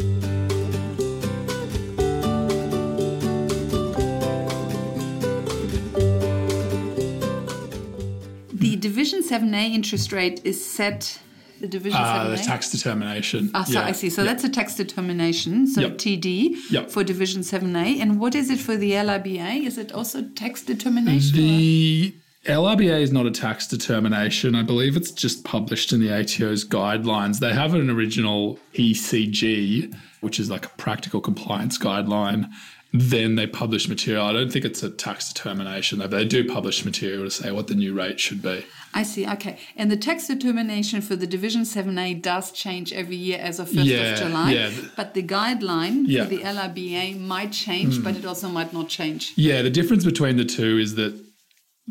The 8.53 8.77
Division 8.77 9.23
7A 9.23 9.75
interest 9.75 10.13
rate 10.13 10.41
is 10.45 10.65
set. 10.65 11.19
The 11.63 11.69
Division 11.69 12.01
Uh, 12.01 12.29
the 12.31 12.37
tax 12.39 12.73
determination. 12.73 13.49
Ah, 13.55 13.63
so 13.63 13.75
Yeah. 13.75 13.85
I 13.87 13.93
see. 13.93 14.11
So 14.11 14.23
Yeah. 14.23 14.31
that's 14.31 14.43
a 14.43 14.49
tax 14.49 14.75
determination. 14.75 15.69
So 15.69 15.81
Yep. 15.83 15.97
TD 15.99 16.57
Yep. 16.71 16.91
for 16.91 17.05
Division 17.05 17.43
7A. 17.45 18.01
And 18.01 18.19
what 18.19 18.35
is 18.35 18.51
it 18.51 18.59
for 18.59 18.77
the 18.77 18.91
LRBA? 18.97 19.65
Is 19.65 19.79
it 19.79 19.93
also 19.93 20.23
tax 20.35 20.63
determination? 20.65 21.37
The 21.37 22.15
LRBA 22.47 23.01
is 23.01 23.13
not 23.13 23.27
a 23.27 23.31
tax 23.31 23.69
determination. 23.69 24.57
I 24.57 24.65
believe 24.65 24.97
it's 24.97 25.13
just 25.13 25.45
published 25.45 25.93
in 25.93 26.01
the 26.01 26.11
ATO's 26.11 26.65
guidelines. 26.65 27.39
They 27.39 27.53
have 27.53 27.75
an 27.75 27.89
original 27.89 28.59
PCG, 28.75 29.95
which 30.21 30.41
is 30.41 30.51
like 30.51 30.67
a 30.67 30.71
practical 30.71 31.21
compliance 31.21 31.79
guideline. 31.79 32.49
Then 32.95 33.37
they 33.37 33.47
publish 33.47 33.89
material. 33.89 34.27
I 34.27 34.33
don't 34.35 34.53
think 34.53 34.67
it's 34.67 34.83
a 34.83 34.91
tax 34.91 35.33
determination, 35.33 35.99
though. 35.99 36.07
They 36.09 36.27
do 36.27 36.47
publish 36.47 36.85
material 36.85 37.25
to 37.25 37.31
say 37.31 37.51
what 37.51 37.67
the 37.69 37.75
new 37.75 37.95
rate 37.95 38.21
should 38.21 38.43
be. 38.43 38.67
I 38.93 39.03
see. 39.03 39.27
Okay. 39.27 39.59
And 39.77 39.91
the 39.91 39.97
tax 39.97 40.27
determination 40.27 41.01
for 41.01 41.17
the 41.17 41.27
Division 41.27 41.63
7A 41.63 42.21
does 42.21 42.53
change 42.53 42.93
every 42.93 43.17
year 43.17 43.39
as 43.41 43.59
of 43.59 43.71
1st 43.71 43.85
Yeah, 43.87 43.99
of 44.13 44.19
July. 44.19 44.53
yeah. 44.53 44.71
But 44.95 45.15
the 45.15 45.23
guideline 45.23 46.05
Yeah. 46.07 46.25
For 46.25 46.31
the 46.31 46.43
LRBA 46.43 47.19
might 47.19 47.53
change, 47.53 48.05
but 48.05 48.15
it 48.17 48.27
also 48.27 48.49
might 48.51 48.75
not 48.75 48.91
change. 48.91 49.33
Yeah, 49.37 49.63
the 49.63 49.71
difference 49.71 50.05
between 50.05 50.37
the 50.37 50.45
two 50.45 50.77
is 50.79 50.95
that 50.97 51.15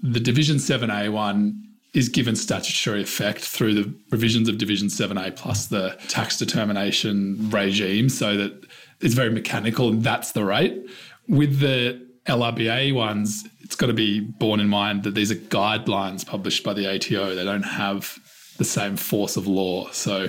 the 0.04 0.20
Division 0.20 0.58
7A 0.58 1.12
one 1.12 1.64
is 1.96 2.08
given 2.10 2.36
statutory 2.36 3.02
effect 3.02 3.42
through 3.42 3.74
the 3.74 3.94
provisions 4.10 4.48
of 4.48 4.58
Division 4.60 4.88
7A 4.88 5.36
plus 5.36 5.66
the 5.66 5.98
tax 6.08 6.38
determination 6.38 7.50
regime, 7.50 8.08
so 8.08 8.38
that 8.38 8.54
it's 9.02 9.14
very 9.14 9.30
mechanical 9.32 9.90
and 9.90 10.04
that's 10.04 10.32
the 10.32 10.44
rate. 10.46 10.76
With 11.28 11.60
the 11.60 12.06
LRBA 12.28 12.94
ones, 12.94 13.48
it's 13.62 13.76
got 13.76 13.88
to 13.88 13.94
be 13.94 14.20
borne 14.20 14.60
in 14.60 14.68
mind 14.68 15.04
that 15.04 15.16
these 15.16 15.32
are 15.32 15.36
guidelines 15.36 16.26
published 16.26 16.64
by 16.64 16.74
the 16.74 16.88
ATO. 16.94 17.36
They 17.36 17.44
don't 17.44 17.64
have 17.64 18.18
the 18.58 18.66
same 18.66 18.98
force 18.98 19.38
of 19.38 19.48
law. 19.48 19.90
So 19.92 20.28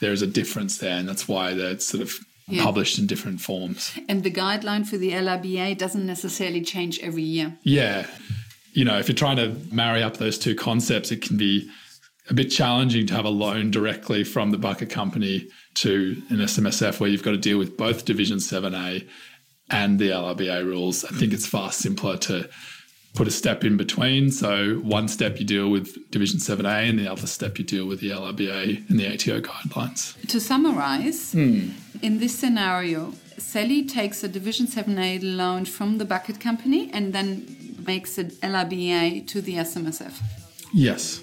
there 0.00 0.12
is 0.12 0.22
a 0.22 0.26
difference 0.26 0.78
there, 0.78 0.96
and 0.96 1.08
that's 1.08 1.26
why 1.28 1.54
they're 1.54 1.78
sort 1.80 2.02
of 2.02 2.12
Yeah. 2.50 2.62
published 2.64 2.98
in 2.98 3.06
different 3.06 3.40
forms. 3.42 3.90
And 4.08 4.22
the 4.22 4.30
guideline 4.30 4.86
for 4.86 4.96
the 4.96 5.10
LRBA 5.12 5.74
doesn't 5.76 6.06
necessarily 6.06 6.62
change 6.62 6.98
every 7.00 7.22
year. 7.24 7.58
Yeah. 7.62 8.06
You 8.72 8.84
know, 8.86 8.98
if 8.98 9.08
you're 9.08 9.14
trying 9.16 9.36
to 9.36 9.54
marry 9.70 10.02
up 10.02 10.16
those 10.16 10.38
two 10.38 10.54
concepts, 10.54 11.10
it 11.12 11.20
can 11.20 11.36
be 11.36 11.68
a 12.30 12.34
bit 12.34 12.50
challenging 12.50 13.06
to 13.06 13.14
have 13.14 13.24
a 13.24 13.30
loan 13.30 13.70
directly 13.70 14.22
from 14.24 14.50
the 14.50 14.58
bucket 14.58 14.90
company 14.90 15.48
to 15.74 16.20
an 16.30 16.36
SMSF 16.38 17.00
where 17.00 17.08
you've 17.08 17.22
got 17.22 17.30
to 17.32 17.38
deal 17.38 17.58
with 17.58 17.76
both 17.76 18.04
Division 18.04 18.38
7A 18.38 19.06
and 19.70 19.98
the 19.98 20.10
LRBA 20.10 20.64
rules. 20.64 21.04
I 21.04 21.08
think 21.08 21.32
it's 21.32 21.46
far 21.46 21.72
simpler 21.72 22.16
to 22.18 22.48
put 23.14 23.26
a 23.26 23.30
step 23.30 23.64
in 23.64 23.76
between. 23.76 24.30
So 24.30 24.74
one 24.76 25.08
step 25.08 25.38
you 25.40 25.46
deal 25.46 25.70
with 25.70 26.10
Division 26.10 26.38
7A 26.38 26.88
and 26.90 26.98
the 26.98 27.10
other 27.10 27.26
step 27.26 27.58
you 27.58 27.64
deal 27.64 27.86
with 27.86 28.00
the 28.00 28.10
LRBA 28.10 28.88
and 28.90 28.98
the 29.00 29.06
ATO 29.06 29.40
guidelines. 29.40 30.14
To 30.28 30.40
summarize, 30.40 31.32
Hmm. 31.32 31.70
in 32.02 32.18
this 32.18 32.38
scenario, 32.38 33.14
Sally 33.38 33.84
takes 33.84 34.22
a 34.22 34.28
Division 34.28 34.66
7A 34.66 35.18
loan 35.22 35.64
from 35.64 35.98
the 35.98 36.04
bucket 36.04 36.40
company 36.40 36.90
and 36.92 37.12
then 37.12 37.46
makes 37.86 38.18
an 38.18 38.30
LRBA 38.42 39.26
to 39.28 39.40
the 39.40 39.54
SMSF. 39.58 40.20
Yes. 40.74 41.20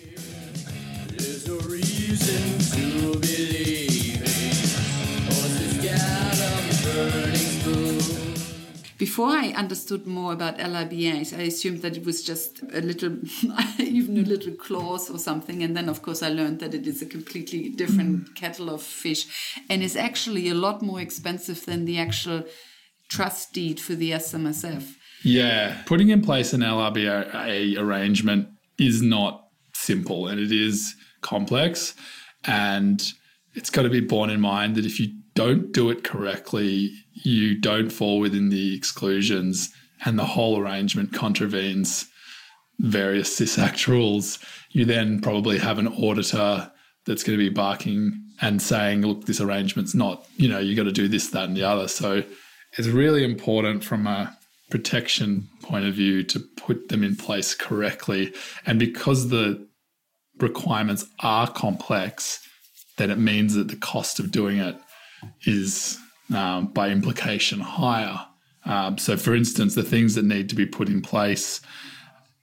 Before 8.97 9.29
I 9.29 9.53
understood 9.55 10.07
more 10.07 10.33
about 10.33 10.57
LRBAs, 10.57 11.37
I 11.37 11.43
assumed 11.43 11.81
that 11.83 11.95
it 11.95 12.05
was 12.05 12.23
just 12.23 12.61
a 12.73 12.81
little, 12.81 13.17
even 13.79 14.17
a 14.17 14.23
little 14.23 14.53
clause 14.53 15.09
or 15.09 15.17
something. 15.17 15.63
And 15.63 15.75
then, 15.77 15.87
of 15.87 16.01
course, 16.01 16.21
I 16.21 16.29
learned 16.29 16.59
that 16.59 16.73
it 16.73 16.85
is 16.85 17.01
a 17.01 17.05
completely 17.05 17.69
different 17.69 18.35
kettle 18.35 18.69
of 18.69 18.81
fish 18.81 19.55
and 19.69 19.81
is 19.81 19.95
actually 19.95 20.49
a 20.49 20.53
lot 20.53 20.81
more 20.81 20.99
expensive 20.99 21.65
than 21.65 21.85
the 21.85 21.97
actual 21.97 22.43
trust 23.09 23.53
deed 23.53 23.79
for 23.79 23.95
the 23.95 24.11
SMSF. 24.11 24.95
Yeah, 25.23 25.81
putting 25.85 26.09
in 26.09 26.21
place 26.21 26.51
an 26.51 26.61
LRBA 26.61 27.77
arrangement 27.77 28.49
is 28.77 29.01
not 29.01 29.47
simple 29.73 30.27
and 30.27 30.39
it 30.39 30.51
is 30.51 30.93
complex. 31.25 31.93
And 32.45 33.01
it's 33.53 33.69
got 33.69 33.81
to 33.83 33.89
be 33.89 34.01
borne 34.01 34.29
in 34.29 34.39
mind 34.39 34.75
that 34.75 34.85
if 34.85 34.99
you 34.99 35.13
don't 35.33 35.73
do 35.73 35.89
it 35.89 36.03
correctly, 36.03 36.91
you 37.13 37.59
don't 37.59 37.89
fall 37.89 38.19
within 38.19 38.49
the 38.49 38.75
exclusions 38.75 39.73
and 40.05 40.17
the 40.17 40.25
whole 40.25 40.57
arrangement 40.57 41.13
contravenes 41.13 42.07
various 42.79 43.35
SIS 43.35 43.57
Act 43.57 43.87
rules. 43.87 44.39
You 44.69 44.85
then 44.85 45.19
probably 45.21 45.57
have 45.59 45.79
an 45.79 45.87
auditor 45.87 46.71
that's 47.05 47.23
going 47.23 47.37
to 47.37 47.43
be 47.43 47.53
barking 47.53 48.21
and 48.41 48.61
saying, 48.61 49.01
look, 49.01 49.25
this 49.25 49.41
arrangement's 49.41 49.95
not, 49.95 50.25
you 50.37 50.49
know, 50.49 50.59
you 50.59 50.75
got 50.75 50.83
to 50.83 50.91
do 50.91 51.07
this, 51.07 51.29
that, 51.29 51.45
and 51.45 51.55
the 51.55 51.63
other. 51.63 51.87
So 51.87 52.23
it's 52.77 52.87
really 52.87 53.23
important 53.23 53.83
from 53.83 54.07
a 54.07 54.37
protection 54.69 55.47
point 55.61 55.85
of 55.85 55.93
view 55.93 56.23
to 56.23 56.39
put 56.39 56.89
them 56.89 57.03
in 57.03 57.15
place 57.15 57.55
correctly. 57.55 58.33
And 58.65 58.79
because 58.79 59.29
the 59.29 59.65
requirements 60.39 61.05
are 61.19 61.49
complex, 61.51 62.47
then 62.97 63.11
it 63.11 63.17
means 63.17 63.53
that 63.55 63.67
the 63.67 63.75
cost 63.75 64.19
of 64.19 64.31
doing 64.31 64.57
it 64.59 64.77
is, 65.45 65.97
um, 66.33 66.67
by 66.67 66.89
implication, 66.89 67.59
higher. 67.59 68.19
Um, 68.65 68.97
so, 68.97 69.15
for 69.17 69.35
instance, 69.35 69.75
the 69.75 69.83
things 69.83 70.15
that 70.15 70.25
need 70.25 70.49
to 70.49 70.55
be 70.55 70.65
put 70.65 70.87
in 70.89 71.01
place, 71.01 71.61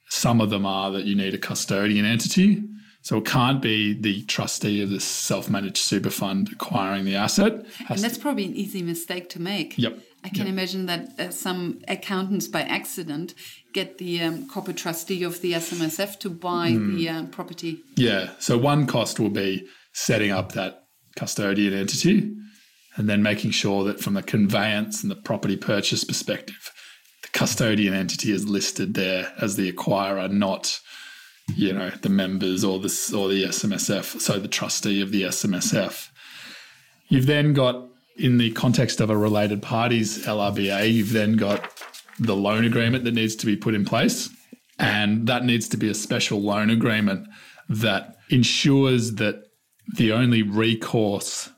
some 0.08 0.40
of 0.40 0.50
them 0.50 0.64
are 0.66 0.90
that 0.92 1.04
you 1.04 1.14
need 1.14 1.34
a 1.34 1.38
custodian 1.38 2.04
entity. 2.04 2.62
So 3.04 3.18
it 3.18 3.24
can't 3.24 3.60
be 3.60 3.94
the 3.94 4.22
trustee 4.26 4.80
of 4.80 4.90
this 4.90 5.04
self-managed 5.04 5.76
super 5.78 6.10
fund 6.10 6.50
acquiring 6.52 7.04
the 7.04 7.16
asset. 7.16 7.52
And 7.52 7.66
Has 7.88 7.96
to- 7.96 8.02
that's 8.02 8.18
probably 8.18 8.44
an 8.44 8.54
easy 8.54 8.82
mistake 8.82 9.28
to 9.30 9.42
make. 9.42 9.76
Yep. 9.76 9.98
I 10.24 10.28
can 10.28 10.46
imagine 10.46 10.86
that 10.86 11.18
uh, 11.18 11.30
some 11.30 11.80
accountants 11.88 12.46
by 12.46 12.62
accident 12.62 13.34
get 13.72 13.98
the 13.98 14.22
um, 14.22 14.48
corporate 14.48 14.76
trustee 14.76 15.24
of 15.24 15.40
the 15.40 15.52
SMSF 15.54 16.18
to 16.20 16.30
buy 16.30 16.70
Hmm. 16.70 16.96
the 16.96 17.08
uh, 17.08 17.24
property. 17.24 17.80
Yeah. 17.96 18.30
So 18.38 18.56
one 18.56 18.86
cost 18.86 19.18
will 19.18 19.30
be 19.30 19.66
setting 19.92 20.30
up 20.30 20.52
that 20.52 20.84
custodian 21.16 21.74
entity 21.74 22.32
and 22.96 23.08
then 23.08 23.22
making 23.22 23.50
sure 23.50 23.84
that 23.84 24.00
from 24.00 24.14
the 24.14 24.22
conveyance 24.22 25.02
and 25.02 25.10
the 25.10 25.16
property 25.16 25.56
purchase 25.56 26.04
perspective, 26.04 26.70
the 27.22 27.28
custodian 27.38 27.94
entity 27.94 28.30
is 28.30 28.46
listed 28.46 28.94
there 28.94 29.32
as 29.40 29.56
the 29.56 29.72
acquirer, 29.72 30.30
not 30.30 30.78
you 31.56 31.72
know 31.72 31.90
the 32.02 32.08
members 32.08 32.62
or 32.62 32.78
this 32.78 33.12
or 33.12 33.28
the 33.28 33.44
SMSF, 33.44 34.20
so 34.20 34.38
the 34.38 34.46
trustee 34.48 35.00
of 35.02 35.10
the 35.10 35.22
SMSF. 35.22 36.08
You've 37.08 37.26
then 37.26 37.52
got 37.54 37.88
in 38.16 38.38
the 38.38 38.50
context 38.52 39.00
of 39.00 39.10
a 39.10 39.16
related 39.16 39.62
parties 39.62 40.24
LRBA, 40.26 40.92
you've 40.92 41.12
then 41.12 41.36
got 41.36 41.70
the 42.18 42.36
loan 42.36 42.64
agreement 42.64 43.04
that 43.04 43.14
needs 43.14 43.36
to 43.36 43.46
be 43.46 43.56
put 43.56 43.74
in 43.74 43.84
place. 43.84 44.28
And 44.78 45.26
that 45.26 45.44
needs 45.44 45.68
to 45.68 45.76
be 45.76 45.88
a 45.88 45.94
special 45.94 46.40
loan 46.40 46.70
agreement 46.70 47.28
that 47.68 48.16
ensures 48.30 49.14
that 49.14 49.44
the 49.96 50.12
only 50.12 50.42
recourse 50.42 51.50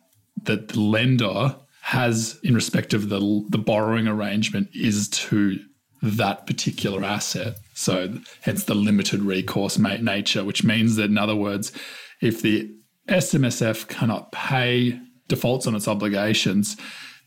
that 0.45 0.69
the 0.69 0.81
lender 0.81 1.57
has 1.83 2.39
in 2.43 2.55
respect 2.55 2.95
of 2.95 3.09
the, 3.09 3.45
the 3.51 3.59
borrowing 3.59 4.09
arrangement 4.09 4.69
is 4.75 5.09
to 5.09 5.59
that 6.03 6.47
particular 6.47 7.05
asset. 7.05 7.57
So, 7.75 8.19
hence 8.43 8.65
the 8.65 8.75
limited 8.75 9.23
recourse 9.23 9.79
nature, 9.79 10.45
which 10.45 10.65
means 10.65 10.97
that, 10.97 11.05
in 11.05 11.19
other 11.19 11.37
words, 11.37 11.73
if 12.21 12.43
the 12.43 12.71
SMSF 13.09 13.89
cannot 13.89 14.33
pay 14.33 14.99
defaults 15.29 15.67
on 15.67 15.75
its 15.75 15.89
obligations, 15.89 16.77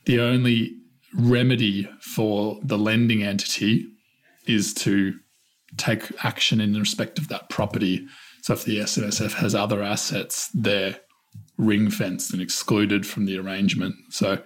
the 0.05 0.19
only 0.19 0.75
remedy 1.13 1.89
for 2.01 2.59
the 2.63 2.77
lending 2.77 3.23
entity 3.23 3.87
is 4.45 4.73
to 4.73 5.13
take 5.75 6.11
action 6.23 6.61
in 6.61 6.73
respect 6.73 7.17
of 7.17 7.27
that 7.27 7.49
property. 7.49 8.05
So 8.41 8.53
if 8.53 8.63
the 8.63 8.79
SMSF 8.79 9.33
has 9.33 9.53
other 9.53 9.83
assets, 9.83 10.49
they're 10.53 10.99
ring 11.57 11.89
fenced 11.89 12.33
and 12.33 12.41
excluded 12.41 13.05
from 13.05 13.25
the 13.25 13.37
arrangement. 13.37 13.95
So 14.09 14.41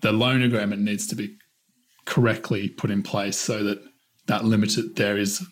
the 0.00 0.12
loan 0.12 0.42
agreement 0.42 0.82
needs 0.82 1.06
to 1.08 1.16
be 1.16 1.36
correctly 2.04 2.68
put 2.68 2.90
in 2.90 3.02
place 3.02 3.38
so 3.38 3.62
that 3.64 3.82
that 4.26 4.44
limited 4.44 4.96
there 4.96 5.18
is 5.18 5.44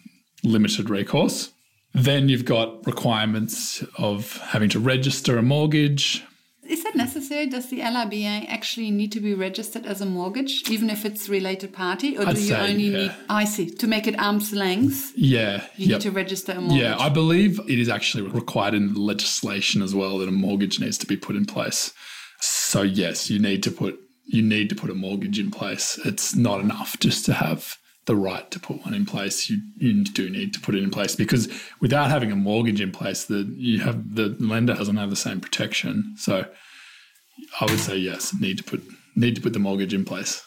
limited 0.43 0.91
recourse. 0.91 1.53
Then 1.93 2.29
you've 2.29 2.45
got 2.45 2.87
requirements 2.87 3.85
of 3.99 4.37
having 4.39 4.69
to 4.71 4.81
register 4.81 5.37
a 5.37 5.43
mortgage, 5.43 6.25
Is 6.71 6.85
that 6.85 6.95
necessary? 6.95 7.47
Does 7.47 7.69
the 7.69 7.81
LRBA 7.81 8.47
actually 8.49 8.93
need 8.93 9.11
to 9.13 9.21
be 9.21 9.35
registered 9.35 9.87
as 9.87 10.01
a 10.01 10.07
mortgage, 10.07 10.71
even 10.71 10.89
if 10.89 11.05
it's 11.05 11.29
related 11.29 11.73
party, 11.73 12.17
or 12.17 12.29
I'd 12.29 12.37
do 12.37 12.41
you 12.43 12.49
say, 12.49 12.71
only 12.71 12.85
yeah. 12.85 12.99
need? 12.99 13.13
I 13.29 13.45
see. 13.45 13.71
To 13.71 13.89
make 13.89 14.07
it 14.07 14.17
arm's 14.21 14.53
length, 14.53 15.13
Yeah. 15.17 15.65
you 15.77 15.89
yep. 15.89 15.97
need 15.97 16.03
to 16.03 16.11
register 16.13 16.53
a 16.53 16.61
mortgage. 16.61 16.81
Yeah, 16.81 16.97
I 16.97 17.09
believe 17.09 17.59
it 17.69 17.79
is 17.81 17.89
actually 17.89 18.23
required 18.23 18.75
in 18.75 18.95
the 18.95 19.01
legislation 19.01 19.83
as 19.83 19.97
well 19.97 20.19
that 20.19 20.29
a 20.29 20.33
mortgage 20.33 20.79
needs 20.79 20.97
to 20.99 21.07
be 21.07 21.17
put 21.17 21.35
in 21.35 21.45
place. 21.45 21.93
So 22.41 22.83
yes, 22.83 23.29
you 23.29 23.41
need 23.41 23.65
to 23.65 23.73
put 23.73 23.99
you 24.27 24.43
need 24.43 24.69
to 24.69 24.77
put 24.77 24.91
a 24.91 24.95
mortgage 24.95 25.41
in 25.41 25.51
place. 25.51 25.99
It's 26.05 26.37
not 26.37 26.61
enough 26.61 26.97
just 27.01 27.25
to 27.27 27.33
have 27.33 27.79
the 28.07 28.15
right 28.15 28.49
to 28.53 28.61
put 28.61 28.85
one 28.85 28.95
in 28.95 29.07
place. 29.07 29.51
You 29.51 29.59
you 29.77 30.05
do 30.05 30.31
need 30.31 30.55
to 30.55 30.61
put 30.61 30.77
it 30.77 30.85
in 30.85 30.91
place 30.91 31.17
because 31.17 31.49
without 31.81 32.11
having 32.11 32.31
a 32.31 32.37
mortgage 32.37 32.81
in 32.81 32.93
place, 32.93 33.25
the 33.25 33.53
you 33.57 33.81
have 33.81 34.15
the 34.15 34.37
lender 34.39 34.75
doesn't 34.75 34.97
have 34.97 35.11
the 35.11 35.17
same 35.17 35.41
protection. 35.41 36.15
So 36.17 36.47
I 37.61 37.65
would 37.67 37.81
say 37.81 37.97
yes, 37.97 38.35
need 38.41 38.59
to 38.59 38.65
put 38.65 38.83
need 39.17 39.35
to 39.37 39.41
put 39.41 39.53
the 39.53 39.59
mortgage 39.59 39.95
in 39.95 40.05
place. 40.05 40.43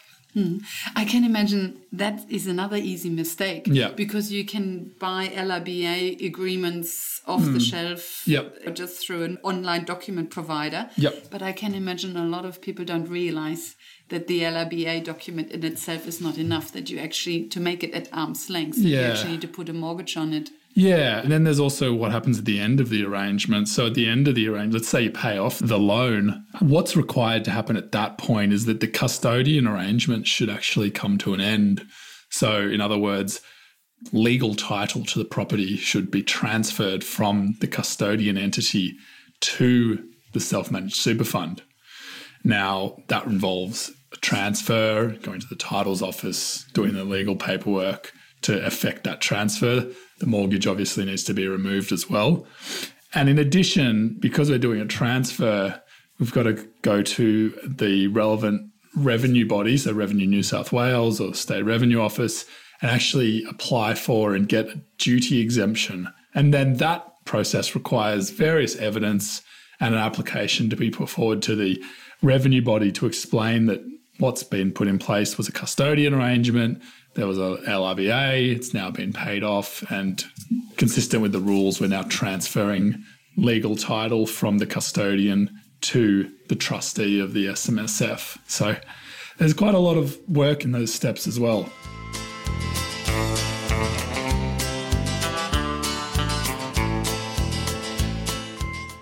I 0.95 1.05
can 1.05 1.23
imagine 1.23 1.81
that 1.91 2.21
is 2.27 2.47
another 2.47 2.77
easy 2.77 3.09
mistake. 3.09 3.63
Yeah. 3.67 3.89
Because 3.89 4.31
you 4.31 4.43
can 4.45 4.91
buy 4.99 5.27
LRBA 5.27 6.25
agreements 6.25 7.21
off 7.27 7.43
the 7.45 7.59
shelf 7.59 8.23
Hmm. 8.25 8.31
Yep. 8.31 8.75
just 8.75 9.05
through 9.05 9.23
an 9.23 9.37
online 9.43 9.85
document 9.85 10.31
provider. 10.31 10.89
Yep. 10.97 11.27
But 11.29 11.41
I 11.43 11.51
can 11.51 11.73
imagine 11.75 12.17
a 12.17 12.25
lot 12.25 12.45
of 12.45 12.61
people 12.61 12.83
don't 12.83 13.07
realize 13.07 13.75
that 14.09 14.25
the 14.27 14.41
LRBA 14.41 15.03
document 15.03 15.51
in 15.51 15.63
itself 15.63 16.07
is 16.07 16.19
not 16.19 16.37
enough, 16.37 16.71
that 16.71 16.89
you 16.89 16.97
actually, 16.99 17.47
to 17.49 17.59
make 17.59 17.83
it 17.83 17.93
at 17.93 18.09
arm's 18.11 18.49
length, 18.49 18.77
you 18.79 18.97
actually 18.97 19.31
need 19.33 19.41
to 19.41 19.47
put 19.47 19.69
a 19.69 19.73
mortgage 19.73 20.17
on 20.17 20.33
it. 20.33 20.49
Yeah, 20.75 21.19
and 21.19 21.31
then 21.31 21.43
there's 21.43 21.59
also 21.59 21.93
what 21.93 22.11
happens 22.11 22.39
at 22.39 22.45
the 22.45 22.59
end 22.59 22.79
of 22.79 22.89
the 22.89 23.05
arrangement. 23.05 23.67
So 23.67 23.87
at 23.87 23.93
the 23.93 24.07
end 24.07 24.27
of 24.27 24.33
the 24.33 24.47
arrangement, 24.47 24.73
let's 24.73 24.87
say 24.87 25.03
you 25.03 25.11
pay 25.11 25.37
off 25.37 25.59
the 25.59 25.77
loan. 25.77 26.45
What's 26.59 26.95
required 26.95 27.45
to 27.45 27.51
happen 27.51 27.77
at 27.77 27.91
that 27.91 28.17
point 28.17 28.53
is 28.53 28.65
that 28.65 28.79
the 28.79 28.87
custodian 28.87 29.67
arrangement 29.67 30.25
should 30.25 30.49
actually 30.49 30.89
come 30.89 31.19
to 31.19 31.33
an 31.35 31.41
end. 31.41 31.85
So 32.31 32.61
in 32.61 32.81
other 32.81 32.97
words, 32.97 33.41
legal 34.11 34.55
title 34.55 35.05
to 35.05 35.19
the 35.19 35.25
property 35.25 35.77
should 35.77 36.09
be 36.09 36.23
transferred 36.23 37.03
from 37.03 37.55
the 37.61 37.67
custodian 37.67 38.37
entity 38.37 38.95
to 39.41 40.03
the 40.33 40.39
self-managed 40.39 40.95
super 40.95 41.23
fund. 41.23 41.61
Now, 42.43 42.97
that 43.07 43.27
involves 43.27 43.91
a 44.11 44.17
transfer, 44.17 45.15
going 45.21 45.39
to 45.39 45.47
the 45.47 45.55
titles 45.55 46.01
office, 46.01 46.65
doing 46.73 46.93
the 46.93 47.05
legal 47.05 47.35
paperwork 47.35 48.11
to 48.43 48.65
affect 48.65 49.03
that 49.03 49.21
transfer. 49.21 49.87
The 50.19 50.25
mortgage 50.25 50.67
obviously 50.67 51.05
needs 51.05 51.23
to 51.25 51.33
be 51.33 51.47
removed 51.47 51.91
as 51.91 52.09
well. 52.09 52.45
And 53.13 53.29
in 53.29 53.37
addition, 53.37 54.17
because 54.19 54.49
we're 54.49 54.57
doing 54.57 54.81
a 54.81 54.85
transfer, 54.85 55.81
we've 56.19 56.33
got 56.33 56.43
to 56.43 56.67
go 56.81 57.01
to 57.01 57.49
the 57.65 58.07
relevant 58.07 58.71
revenue 58.95 59.47
bodies, 59.47 59.83
so 59.83 59.93
Revenue 59.93 60.27
New 60.27 60.43
South 60.43 60.71
Wales 60.71 61.19
or 61.19 61.33
State 61.33 61.63
Revenue 61.63 61.99
Office, 61.99 62.45
and 62.81 62.91
actually 62.91 63.43
apply 63.45 63.95
for 63.95 64.35
and 64.35 64.47
get 64.47 64.67
a 64.67 64.81
duty 64.97 65.39
exemption. 65.39 66.07
And 66.35 66.53
then 66.53 66.75
that 66.75 67.25
process 67.25 67.75
requires 67.75 68.29
various 68.29 68.75
evidence 68.75 69.41
and 69.79 69.95
an 69.95 70.01
application 70.01 70.69
to 70.69 70.75
be 70.75 70.89
put 70.89 71.09
forward 71.09 71.41
to 71.43 71.55
the 71.55 71.83
revenue 72.21 72.61
body 72.61 72.91
to 72.91 73.05
explain 73.05 73.65
that 73.67 73.83
what's 74.19 74.43
been 74.43 74.71
put 74.71 74.87
in 74.87 74.99
place 74.99 75.37
was 75.37 75.47
a 75.47 75.51
custodian 75.51 76.13
arrangement. 76.13 76.81
There 77.15 77.27
was 77.27 77.37
a 77.37 77.57
LRBA, 77.67 78.55
it's 78.55 78.73
now 78.73 78.89
been 78.89 79.13
paid 79.13 79.43
off, 79.43 79.83
and 79.91 80.23
consistent 80.77 81.21
with 81.21 81.31
the 81.31 81.39
rules, 81.39 81.79
we're 81.79 81.87
now 81.87 82.01
transferring 82.03 83.03
legal 83.37 83.75
title 83.75 84.25
from 84.25 84.57
the 84.57 84.65
custodian 84.65 85.51
to 85.81 86.31
the 86.49 86.55
trustee 86.55 87.19
of 87.19 87.33
the 87.33 87.45
SMSF. 87.47 88.39
So 88.47 88.77
there's 89.37 89.53
quite 89.53 89.75
a 89.75 89.79
lot 89.79 89.95
of 89.95 90.17
work 90.27 90.63
in 90.63 90.71
those 90.71 90.91
steps 90.91 91.27
as 91.27 91.39
well. 91.39 91.69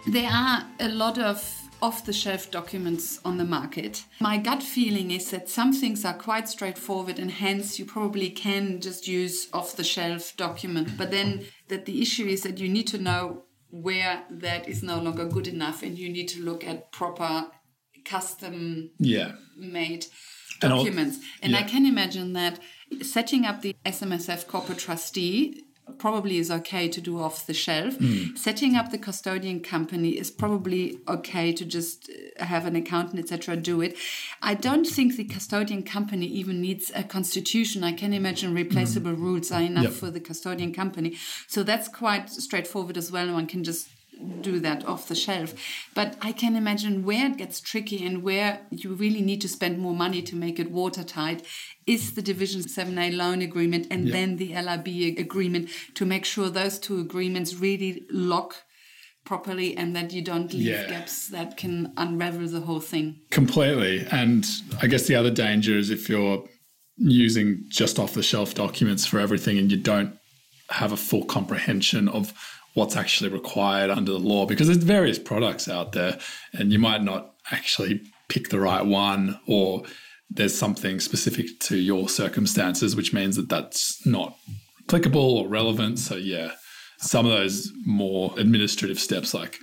There 0.07 0.29
are 0.29 0.65
a 0.81 0.89
lot 0.89 1.17
of 1.17 1.60
off 1.81 2.05
the 2.05 2.13
shelf 2.13 2.51
documents 2.51 3.19
on 3.25 3.37
the 3.37 3.43
market. 3.45 4.05
My 4.19 4.37
gut 4.37 4.61
feeling 4.61 5.11
is 5.11 5.31
that 5.31 5.49
some 5.49 5.73
things 5.73 6.05
are 6.05 6.13
quite 6.13 6.47
straightforward 6.47 7.17
and 7.19 7.31
hence 7.31 7.79
you 7.79 7.85
probably 7.85 8.29
can 8.29 8.79
just 8.81 9.07
use 9.07 9.47
off 9.51 9.75
the 9.75 9.83
shelf 9.83 10.35
document. 10.37 10.97
But 10.97 11.11
then 11.11 11.45
that 11.69 11.85
the 11.85 12.01
issue 12.01 12.25
is 12.27 12.43
that 12.43 12.59
you 12.59 12.69
need 12.69 12.87
to 12.87 12.97
know 12.97 13.43
where 13.69 14.23
that 14.29 14.67
is 14.67 14.83
no 14.83 14.99
longer 14.99 15.25
good 15.25 15.47
enough 15.47 15.81
and 15.81 15.97
you 15.97 16.09
need 16.09 16.27
to 16.27 16.43
look 16.43 16.63
at 16.63 16.91
proper 16.91 17.47
custom 18.05 18.91
Yeah. 18.99 19.33
made 19.57 20.05
And 20.61 20.71
al- 20.73 20.83
documents. 20.83 21.19
And 21.41 21.55
I 21.55 21.59
yeah. 21.61 21.67
can 21.67 21.85
imagine 21.85 22.33
that 22.33 22.59
setting 23.01 23.45
up 23.45 23.61
the 23.61 23.75
SMSF 23.85 24.47
corporate 24.47 24.79
trustee 24.79 25.63
probably 25.97 26.37
is 26.37 26.51
okay 26.51 26.87
to 26.89 27.01
do 27.01 27.19
off 27.19 27.45
the 27.45 27.53
shelf. 27.53 27.95
Hmm. 27.97 28.35
Setting 28.35 28.75
up 28.75 28.91
the 28.91 28.97
custodian 28.97 29.61
company 29.61 30.09
is 30.09 30.31
probably 30.31 30.99
okay 31.07 31.51
to 31.53 31.65
just 31.65 32.09
uh, 32.09 32.43
have 32.45 32.65
an 32.65 32.75
accountant, 32.75 33.19
etc., 33.19 33.55
do 33.57 33.81
it. 33.81 33.95
I 34.41 34.53
don't 34.53 34.85
think 34.85 35.15
the 35.15 35.23
custodian 35.23 35.83
company 35.83 36.25
even 36.25 36.61
needs 36.61 36.91
a 36.95 37.03
constitution. 37.03 37.83
I 37.83 37.93
can 37.93 38.13
imagine 38.13 38.53
replaceable 38.53 39.13
rules 39.13 39.51
are 39.51 39.61
enough. 39.61 39.83
Yep. 39.83 39.93
for 39.93 40.11
the 40.11 40.19
custodian 40.19 40.73
company. 40.73 41.17
So 41.47 41.63
that's 41.63 41.87
quite 41.87 42.29
straightforward 42.29 42.97
as 42.97 43.11
well. 43.11 43.33
One 43.33 43.47
can 43.47 43.63
just 43.63 43.87
do 44.41 44.59
that 44.59 44.85
off 44.85 45.07
the 45.07 45.15
shelf. 45.15 45.53
But 45.93 46.17
I 46.21 46.31
can 46.31 46.55
imagine 46.55 47.03
where 47.03 47.27
it 47.27 47.37
gets 47.37 47.59
tricky 47.61 48.05
and 48.05 48.23
where 48.23 48.61
you 48.69 48.93
really 48.93 49.21
need 49.21 49.41
to 49.41 49.47
spend 49.49 49.79
more 49.79 49.95
money 49.95 50.21
to 50.23 50.35
make 50.35 50.59
it 50.59 50.71
watertight 50.71 51.45
is 51.87 52.13
the 52.13 52.21
Division 52.21 52.61
7A 52.61 53.15
loan 53.15 53.41
agreement 53.41 53.87
and 53.91 54.07
then 54.13 54.37
the 54.37 54.51
LRB 54.51 55.17
agreement 55.19 55.69
to 55.95 56.05
make 56.05 56.25
sure 56.25 56.49
those 56.49 56.79
two 56.79 56.99
agreements 56.99 57.55
really 57.55 58.03
lock 58.11 58.55
properly 59.25 59.77
and 59.77 59.95
that 59.95 60.11
you 60.13 60.21
don't 60.21 60.51
leave 60.53 60.63
Yeah. 60.63 60.87
gaps 60.89 61.27
that 61.27 61.57
can 61.57 61.93
unravel 61.97 62.47
the 62.47 62.61
whole 62.61 62.79
thing. 62.79 63.21
Completely. 63.29 64.05
And 64.11 64.45
I 64.81 64.87
guess 64.87 65.07
the 65.07 65.15
other 65.15 65.29
danger 65.31 65.77
is 65.77 65.89
if 65.89 66.09
you're 66.09 66.43
using 66.97 67.63
just 67.69 67.99
off 67.99 68.13
the 68.13 68.23
shelf 68.23 68.53
documents 68.55 69.05
for 69.05 69.19
everything 69.19 69.57
and 69.57 69.71
you 69.71 69.77
don't 69.77 70.17
have 70.69 70.91
a 70.91 70.97
full 70.97 71.25
comprehension 71.25 72.07
of 72.07 72.33
what's 72.73 72.95
actually 72.95 73.29
required 73.29 73.89
under 73.89 74.11
the 74.11 74.19
law 74.19 74.45
because 74.45 74.67
there's 74.67 74.79
various 74.79 75.19
products 75.19 75.67
out 75.67 75.91
there 75.91 76.17
and 76.53 76.71
you 76.71 76.79
might 76.79 77.03
not 77.03 77.33
actually 77.51 78.01
pick 78.29 78.49
the 78.49 78.59
right 78.59 78.85
one 78.85 79.39
or 79.47 79.83
there's 80.29 80.57
something 80.57 80.99
specific 80.99 81.47
to 81.59 81.77
your 81.77 82.07
circumstances 82.07 82.95
which 82.95 83.13
means 83.13 83.35
that 83.35 83.49
that's 83.49 84.05
not 84.05 84.37
applicable 84.85 85.37
or 85.37 85.47
relevant. 85.47 85.99
So 85.99 86.15
yeah 86.15 86.51
some 86.99 87.25
of 87.25 87.31
those 87.31 87.71
more 87.85 88.33
administrative 88.37 88.99
steps 88.99 89.33
like 89.33 89.57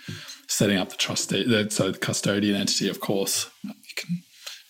setting 0.48 0.76
up 0.76 0.90
the 0.90 0.96
trustee 0.96 1.68
so 1.70 1.92
the 1.92 1.98
custodian 1.98 2.56
entity 2.56 2.88
of 2.88 3.00
course 3.00 3.48
you 3.62 3.94
can 3.96 4.22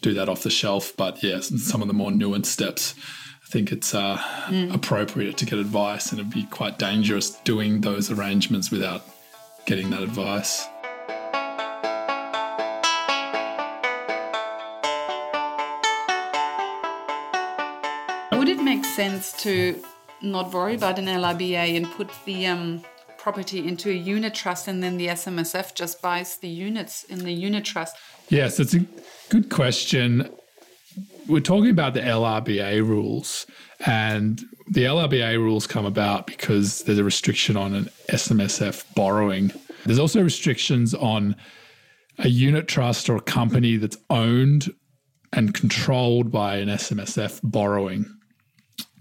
do 0.02 0.14
that 0.14 0.28
off 0.28 0.44
the 0.44 0.50
shelf. 0.50 0.92
But 0.96 1.22
yes 1.22 1.48
some 1.64 1.82
of 1.82 1.88
the 1.88 1.94
more 1.94 2.10
nuanced 2.10 2.46
steps 2.46 2.94
I 3.48 3.50
think 3.50 3.72
it's 3.72 3.94
uh, 3.94 4.22
appropriate 4.70 5.38
to 5.38 5.46
get 5.46 5.58
advice, 5.58 6.10
and 6.10 6.20
it'd 6.20 6.30
be 6.30 6.44
quite 6.44 6.78
dangerous 6.78 7.30
doing 7.30 7.80
those 7.80 8.10
arrangements 8.10 8.70
without 8.70 9.02
getting 9.64 9.88
that 9.88 10.02
advice. 10.02 10.66
Would 18.32 18.50
it 18.50 18.62
make 18.62 18.84
sense 18.84 19.32
to 19.44 19.82
not 20.20 20.52
worry 20.52 20.74
about 20.74 20.98
an 20.98 21.06
LRBA 21.06 21.74
and 21.74 21.90
put 21.92 22.10
the 22.26 22.46
um, 22.48 22.82
property 23.16 23.66
into 23.66 23.88
a 23.88 23.94
unit 23.94 24.34
trust 24.34 24.68
and 24.68 24.82
then 24.82 24.98
the 24.98 25.06
SMSF 25.06 25.74
just 25.74 26.02
buys 26.02 26.36
the 26.36 26.48
units 26.48 27.04
in 27.04 27.20
the 27.20 27.32
unit 27.32 27.64
trust? 27.64 27.96
Yes, 28.28 28.60
it's 28.60 28.74
a 28.74 28.84
good 29.30 29.48
question. 29.48 30.28
We're 31.28 31.40
talking 31.40 31.70
about 31.70 31.92
the 31.92 32.00
LRBA 32.00 32.86
rules, 32.86 33.46
and 33.84 34.40
the 34.66 34.84
LRBA 34.84 35.36
rules 35.36 35.66
come 35.66 35.84
about 35.84 36.26
because 36.26 36.82
there's 36.84 36.98
a 36.98 37.04
restriction 37.04 37.54
on 37.54 37.74
an 37.74 37.90
SMSF 38.10 38.82
borrowing. 38.94 39.52
There's 39.84 39.98
also 39.98 40.22
restrictions 40.22 40.94
on 40.94 41.36
a 42.18 42.28
unit 42.28 42.66
trust 42.66 43.10
or 43.10 43.16
a 43.16 43.20
company 43.20 43.76
that's 43.76 43.98
owned 44.08 44.72
and 45.34 45.52
controlled 45.52 46.32
by 46.32 46.56
an 46.56 46.68
SMSF 46.68 47.40
borrowing. 47.42 48.06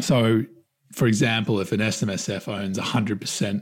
So, 0.01 0.43
for 0.91 1.07
example, 1.07 1.61
if 1.61 1.71
an 1.71 1.79
SMSF 1.79 2.49
owns 2.49 2.77
100% 2.77 3.61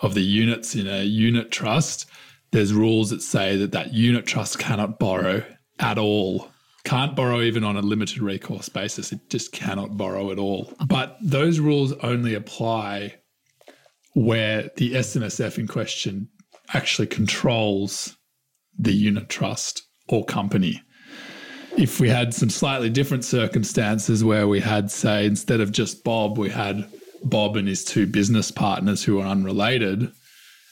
of 0.00 0.14
the 0.14 0.22
units 0.22 0.76
in 0.76 0.86
a 0.86 1.02
unit 1.02 1.50
trust, 1.50 2.06
there's 2.52 2.72
rules 2.72 3.10
that 3.10 3.22
say 3.22 3.56
that 3.56 3.72
that 3.72 3.92
unit 3.92 4.24
trust 4.24 4.60
cannot 4.60 5.00
borrow 5.00 5.44
at 5.80 5.98
all. 5.98 6.48
Can't 6.84 7.16
borrow 7.16 7.40
even 7.40 7.64
on 7.64 7.76
a 7.76 7.82
limited 7.82 8.20
recourse 8.20 8.68
basis. 8.68 9.10
It 9.10 9.30
just 9.30 9.52
cannot 9.52 9.96
borrow 9.96 10.30
at 10.30 10.38
all. 10.38 10.72
But 10.86 11.16
those 11.22 11.58
rules 11.58 11.92
only 12.02 12.34
apply 12.34 13.14
where 14.12 14.70
the 14.76 14.94
SMSF 14.94 15.58
in 15.58 15.66
question 15.66 16.28
actually 16.72 17.06
controls 17.06 18.16
the 18.78 18.92
unit 18.92 19.28
trust 19.28 19.82
or 20.08 20.24
company. 20.24 20.82
If 21.76 22.00
we 22.00 22.08
had 22.08 22.34
some 22.34 22.50
slightly 22.50 22.90
different 22.90 23.24
circumstances 23.24 24.22
where 24.22 24.46
we 24.46 24.60
had, 24.60 24.90
say, 24.90 25.26
instead 25.26 25.60
of 25.60 25.72
just 25.72 26.04
Bob, 26.04 26.38
we 26.38 26.50
had 26.50 26.86
Bob 27.24 27.56
and 27.56 27.66
his 27.66 27.84
two 27.84 28.06
business 28.06 28.50
partners 28.50 29.02
who 29.02 29.20
are 29.20 29.26
unrelated, 29.26 30.12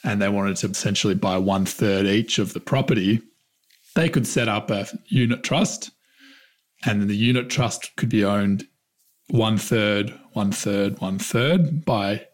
and 0.05 0.20
they 0.20 0.29
wanted 0.29 0.57
to 0.59 0.68
essentially 0.68 1.14
buy 1.14 1.38
one 1.38 1.64
third 1.64 2.07
each 2.07 2.38
of 2.38 2.53
the 2.53 2.61
property, 2.61 3.20
they 3.94 4.09
could 4.09 4.27
set 4.27 4.48
up 4.48 4.70
a 4.70 4.87
unit 5.07 5.42
trust, 5.42 5.90
and 6.85 7.01
then 7.01 7.09
the 7.09 7.16
unit 7.16 7.49
trust 7.49 7.95
could 7.97 8.09
be 8.09 8.25
owned 8.25 8.66
one 9.29 9.57
third, 9.57 10.18
one 10.33 10.53
third, 10.53 11.01
one 11.01 11.18
third 11.18 11.85
by 11.85 12.27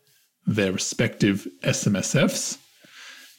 their 0.46 0.72
respective 0.72 1.46
SMSFs. 1.62 2.58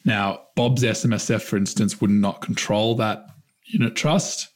Now, 0.05 0.43
Bob's 0.55 0.83
SMSF, 0.83 1.41
for 1.41 1.57
instance, 1.57 1.99
would 1.99 2.11
not 2.11 2.41
control 2.41 2.95
that 2.95 3.25
unit 3.65 3.95
trust 3.95 4.47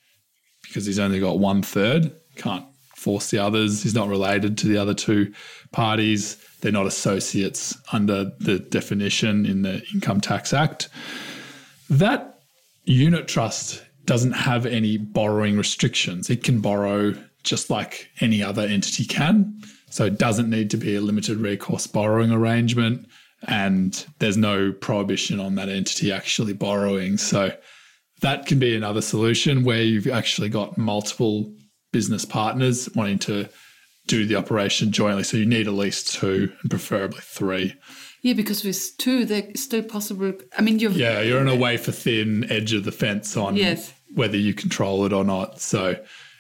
because 0.64 0.86
he's 0.86 1.00
only 1.00 1.20
got 1.20 1.40
one 1.40 1.62
third. 1.62 2.16
Can't 2.36 2.66
force 2.96 3.32
the 3.32 3.40
others. 3.40 3.84
He's 3.84 3.94
not 3.94 4.08
related 4.08 4.58
to 4.60 4.68
the 4.68 4.78
other 4.78 4.94
two 4.94 5.34
parties. 5.72 6.38
They're 6.62 6.72
not 6.72 6.86
associates 6.86 7.78
under 7.92 8.32
the 8.40 8.60
definition 8.60 9.46
in 9.46 9.64
the 9.64 9.84
Income 9.94 10.22
Tax 10.22 10.54
Act. 10.54 10.88
That 11.90 12.40
unit 12.86 13.28
trust 13.28 13.83
doesn't 14.06 14.34
have 14.34 14.66
any 14.66 14.98
borrowing 14.98 15.58
restrictions. 15.58 16.30
It 16.30 16.44
can 16.44 16.60
borrow 16.60 17.14
just 17.44 17.70
like 17.70 18.10
any 18.20 18.42
other 18.42 18.62
entity 18.62 19.06
can. 19.06 19.62
So 19.90 20.06
it 20.06 20.18
doesn't 20.18 20.50
need 20.50 20.70
to 20.72 20.78
be 20.78 20.96
a 20.96 21.02
limited 21.02 21.38
recourse 21.38 21.88
borrowing 21.88 22.32
arrangement. 22.32 23.08
And 23.48 24.06
there's 24.20 24.38
no 24.38 24.72
prohibition 24.72 25.40
on 25.40 25.56
that 25.56 25.70
entity 25.70 26.12
actually 26.12 26.54
borrowing. 26.54 27.18
So 27.18 27.52
that 28.22 28.46
can 28.46 28.60
be 28.60 28.76
another 28.76 29.02
solution 29.02 29.64
where 29.64 29.82
you've 29.82 30.08
actually 30.08 30.50
got 30.50 30.78
multiple 30.78 31.54
business 31.92 32.26
partners 32.26 32.90
wanting 32.96 33.20
to 33.20 33.50
do 34.08 34.26
the 34.26 34.36
operation 34.36 34.92
jointly. 34.92 35.24
So 35.24 35.38
you 35.38 35.46
need 35.46 35.68
at 35.68 35.74
least 35.74 36.14
two 36.14 36.52
and 36.62 36.70
preferably 36.70 37.22
three. 37.22 37.76
Yeah, 38.24 38.34
because 38.34 38.64
with 38.64 38.98
two, 38.98 39.26
they're 39.26 39.50
still 39.56 39.84
possible. 39.84 40.34
I 40.58 40.62
mean, 40.62 40.80
you're 40.80 40.92
Yeah, 40.92 41.22
you're 41.22 41.40
on 41.40 41.50
a 41.50 41.56
wafer 41.56 41.92
thin 41.92 42.50
edge 42.50 42.74
of 42.74 42.86
the 42.86 42.92
fence 42.92 43.38
on 43.38 43.56
Yes. 43.58 43.94
whether 44.16 44.38
you 44.38 44.54
control 44.54 45.06
it 45.06 45.12
or 45.14 45.26
not. 45.26 45.60
So 45.62 45.98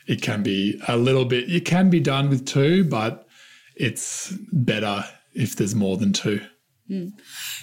it 0.07 0.21
can 0.21 0.43
be 0.43 0.81
a 0.87 0.97
little 0.97 1.25
bit, 1.25 1.51
it 1.51 1.65
can 1.65 1.89
be 1.89 1.99
done 1.99 2.29
with 2.29 2.45
two, 2.45 2.85
but 2.85 3.27
it's 3.75 4.33
better 4.51 5.03
if 5.33 5.55
there's 5.57 5.75
more 5.75 5.97
than 5.97 6.13
two. 6.13 6.39
Hmm. 6.87 7.09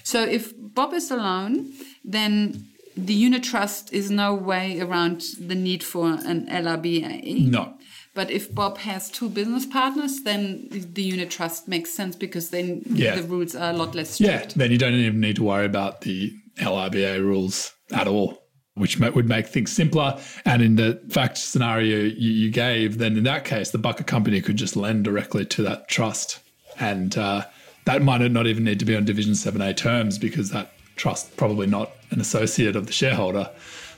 So 0.04 0.22
if 0.22 0.52
Bob 0.56 0.92
is 0.92 1.11
alone, 1.11 1.72
then 2.04 2.66
the 2.96 3.14
unit 3.14 3.42
trust 3.42 3.92
is 3.92 4.11
no 4.11 4.35
way 4.35 4.80
around 4.80 5.22
the 5.38 5.54
need 5.54 5.83
for 5.83 6.09
an 6.09 6.46
LRBA. 6.46 7.46
No. 7.48 7.74
But 8.14 8.31
if 8.31 8.53
Bob 8.55 8.79
has 8.79 9.09
two 9.11 9.29
business 9.29 9.66
partners, 9.66 10.23
then 10.25 10.66
the 10.70 11.03
unit 11.03 11.31
trust 11.31 11.68
makes 11.68 11.90
sense 11.94 12.16
because 12.16 12.51
then 12.51 12.83
Yeah. 12.87 13.16
the 13.16 13.23
rules 13.23 13.55
are 13.55 13.70
a 13.70 13.77
lot 13.77 13.94
less 13.94 14.11
strict. 14.11 14.31
Yeah, 14.51 14.53
then 14.57 14.70
you 14.73 14.79
don't 14.79 14.94
even 14.94 15.20
need 15.20 15.37
to 15.37 15.44
worry 15.44 15.66
about 15.66 16.01
the 16.01 16.33
LRBA 16.59 17.20
rules 17.20 17.73
at 17.92 18.09
all, 18.09 18.42
which 18.75 18.99
would 18.99 19.29
make 19.29 19.46
things 19.46 19.70
simpler. 19.73 20.18
And 20.44 20.61
in 20.61 20.75
the 20.77 21.01
fact 21.09 21.38
scenario 21.38 21.99
you, 22.01 22.31
you 22.33 22.51
gave, 22.51 22.99
then 22.99 23.16
in 23.16 23.25
that 23.25 23.44
case, 23.44 23.70
the 23.70 23.79
bucket 23.79 24.07
company 24.09 24.40
could 24.40 24.57
just 24.57 24.75
lend 24.77 25.05
directly 25.05 25.44
to 25.46 25.62
that 25.62 25.87
trust. 25.88 26.40
And 26.81 27.16
uh, 27.16 27.44
that 27.85 28.03
might 28.03 28.29
not 28.33 28.46
even 28.49 28.64
need 28.64 28.81
to 28.81 28.85
be 28.85 28.96
on 28.96 29.05
Division 29.05 29.33
7A 29.35 29.77
terms 29.77 30.18
because 30.18 30.51
that 30.51 30.73
trust 30.96 31.37
probably 31.37 31.66
not 31.68 31.92
an 32.11 32.20
associate 32.20 32.75
of 32.75 32.87
the 32.87 32.92
shareholder. 32.92 33.49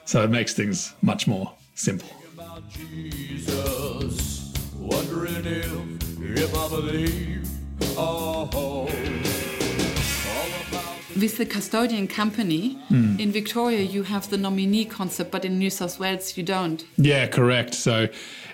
So 0.05 0.22
it 0.22 0.31
makes 0.31 0.53
things 0.53 0.92
much 1.01 1.27
more 1.27 1.53
simple. 1.75 2.09
about 2.35 2.62
Jesus, 2.70 3.71
With 11.14 11.37
the 11.37 11.47
custodian 11.47 12.09
company, 12.09 12.79
Hmm. 12.88 13.21
in 13.21 13.31
Victoria, 13.33 13.83
you 13.83 14.03
have 14.05 14.31
the 14.31 14.38
nominee 14.38 14.85
concept, 14.87 15.31
but 15.31 15.45
in 15.45 15.59
New 15.59 15.71
South 15.71 16.01
Wales, 16.01 16.37
you 16.37 16.42
don't. 16.42 16.85
Yeah, 16.97 17.27
correct. 17.27 17.75
So 17.75 18.09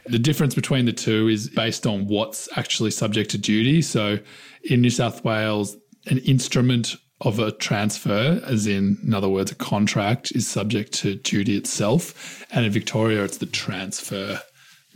the 0.07 0.19
difference 0.19 0.55
between 0.55 0.85
the 0.85 0.93
two 0.93 1.29
is 1.29 1.49
based 1.49 1.87
on 1.87 2.07
what's 2.09 2.49
actually 2.57 2.91
subject 2.91 3.31
to 3.31 3.39
duty. 3.39 3.81
So 3.81 4.19
in 4.65 4.81
New 4.83 4.91
South 4.91 5.25
Wales, 5.25 5.77
an 6.09 6.19
instrument 6.19 6.97
of 7.21 7.39
a 7.39 7.53
transfer, 7.53 8.41
as 8.47 8.67
in, 8.67 8.99
in 9.05 9.15
other 9.15 9.29
words, 9.29 9.51
a 9.51 9.55
contract, 9.55 10.33
is 10.35 10.47
subject 10.47 10.93
to 10.95 11.15
duty 11.15 11.57
itself. 11.57 12.45
And 12.53 12.67
in 12.67 12.73
Victoria, 12.73 13.25
it's 13.25 13.39
the 13.39 13.47
transfer, 13.47 14.41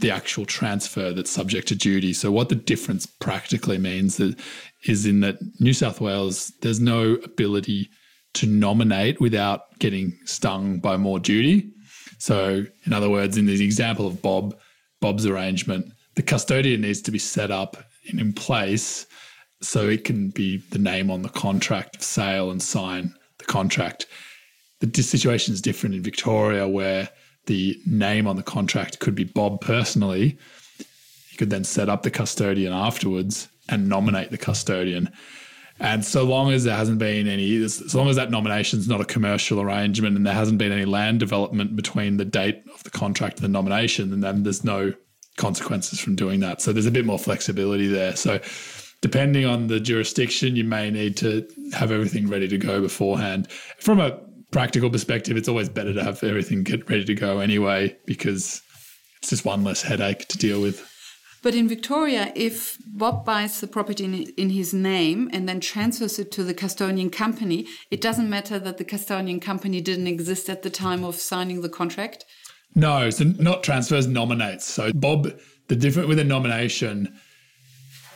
the 0.03 0.11
actual 0.11 0.45
transfer 0.45 1.13
that's 1.13 1.31
subject 1.31 1.69
to 1.69 1.77
duty. 1.77 2.13
So 2.13 2.31
what 2.31 2.49
the 2.49 2.57
difference 2.57 3.07
practically 3.07 3.79
means 3.79 4.21
is 4.85 5.07
in 5.07 5.21
that 5.21 5.39
New 5.61 5.73
South 5.73 6.01
Wales, 6.01 6.53
there's 6.61 6.81
no 6.81 7.15
ability 7.25 7.89
to 8.35 8.47
nominate 8.47 9.21
without 9.21 9.79
getting 9.79 10.19
stung 10.25 10.81
by 10.81 10.97
more 10.97 11.21
duty. 11.21 11.71
So, 12.19 12.65
in 12.85 12.93
other 12.93 13.09
words, 13.09 13.37
in 13.37 13.47
the 13.47 13.65
example 13.65 14.07
of 14.07 14.21
Bob, 14.21 14.57
Bob's 15.01 15.25
arrangement, 15.25 15.93
the 16.17 16.23
custodian 16.23 16.81
needs 16.81 17.01
to 17.03 17.11
be 17.13 17.19
set 17.19 17.51
up 17.51 17.77
and 18.09 18.21
in 18.21 18.33
place 18.33 19.07
so 19.61 19.89
it 19.89 20.05
can 20.05 20.31
be 20.31 20.59
the 20.71 20.79
name 20.79 21.11
on 21.11 21.23
the 21.23 21.29
contract 21.29 21.97
of 21.97 22.03
sale 22.03 22.51
and 22.51 22.61
sign 22.61 23.15
the 23.39 23.45
contract. 23.45 24.07
The 24.81 25.03
situation 25.03 25.55
is 25.55 25.63
different 25.63 25.95
in 25.95 26.03
Victoria, 26.03 26.67
where 26.67 27.09
the 27.47 27.81
name 27.87 28.27
on 28.27 28.37
the 28.37 28.43
contract 28.43 28.99
could 28.99 29.15
be 29.15 29.25
Bob 29.25 29.61
personally. 29.61 30.39
You 31.31 31.39
could 31.39 31.51
then 31.51 31.65
set 31.65 31.89
up 31.89 32.03
the 32.03 32.11
custodian 32.11 32.73
afterwards 32.73 33.49
and 33.69 33.89
nominate 33.89 34.31
the 34.31 34.39
custodian. 34.39 35.11
And 35.81 36.05
so 36.05 36.23
long 36.23 36.53
as 36.53 36.65
there 36.65 36.77
hasn't 36.77 36.99
been 36.99 37.27
any, 37.27 37.57
as 37.63 37.95
long 37.95 38.09
as 38.09 38.17
that 38.17 38.31
nomination 38.31 38.79
is 38.79 38.89
not 38.89 39.01
a 39.01 39.05
commercial 39.05 39.61
arrangement 39.61 40.17
and 40.17 40.27
there 40.27 40.35
hasn't 40.35 40.59
been 40.59 40.71
any 40.71 40.85
land 40.85 41.19
development 41.19 41.75
between 41.75 42.19
the 42.19 42.25
date 42.25 42.63
of 42.73 42.85
the 42.85 42.91
contract 42.91 43.39
and 43.39 43.45
the 43.45 43.49
nomination, 43.49 44.21
then 44.21 44.43
there's 44.43 44.63
no 44.63 44.93
consequences 45.37 45.99
from 45.99 46.15
doing 46.15 46.41
that. 46.41 46.61
So 46.61 46.73
there's 46.73 46.87
a 46.87 46.91
bit 46.91 47.07
more 47.07 47.19
flexibility 47.19 47.89
there. 47.89 48.15
So 48.15 48.39
depending 49.01 49.45
on 49.45 49.67
the 49.67 49.81
jurisdiction, 49.81 50.55
you 50.55 50.65
may 50.65 50.91
need 50.91 51.17
to 51.19 51.49
have 51.73 51.91
everything 51.91 52.29
ready 52.29 52.47
to 52.49 52.59
go 52.59 52.81
beforehand. 52.81 53.51
From 53.79 53.99
a 53.99 54.21
practical 54.53 54.91
perspective, 54.91 55.37
it's 55.37 55.49
always 55.49 55.69
better 55.69 55.93
to 55.93 56.05
have 56.05 56.23
everything 56.23 56.63
get 56.63 56.89
ready 56.89 57.05
to 57.05 57.15
go 57.15 57.41
anyway 57.41 57.97
because 58.07 58.63
it's 59.19 59.31
just 59.31 59.45
one 59.45 59.65
less 59.65 59.83
headache 59.83 60.29
to 60.29 60.39
deal 60.39 60.61
with. 60.61 60.89
But 61.43 61.57
in 61.57 61.69
Victoria, 61.69 62.33
if 62.37 62.79
Bob 62.87 63.25
buys 63.25 63.61
the 63.61 63.67
property 63.67 64.05
in, 64.05 64.15
in, 64.37 64.51
his 64.51 64.73
name 64.73 65.29
and 65.33 65.49
then 65.49 65.59
transfers 65.59 66.21
it 66.21 66.31
to 66.33 66.45
the 66.45 66.55
custodian 66.55 67.11
company, 67.11 67.67
it 67.91 68.01
doesn't 68.01 68.31
matter 68.31 68.61
that 68.61 68.79
the 68.79 68.85
custodian 68.85 69.41
company 69.41 69.81
didn't 69.81 70.07
exist 70.07 70.49
at 70.49 70.63
the 70.63 70.71
time 70.71 71.03
of 71.03 71.17
signing 71.17 71.63
the 71.63 71.69
contract? 71.69 72.25
No, 72.77 73.11
so 73.11 73.25
not 73.25 73.65
transfers, 73.65 74.07
nominates. 74.07 74.67
So 74.67 74.93
Bob, 74.93 75.33
the 75.67 75.75
different 75.75 76.09
with 76.09 76.21
a 76.21 76.25
nomination, 76.25 77.19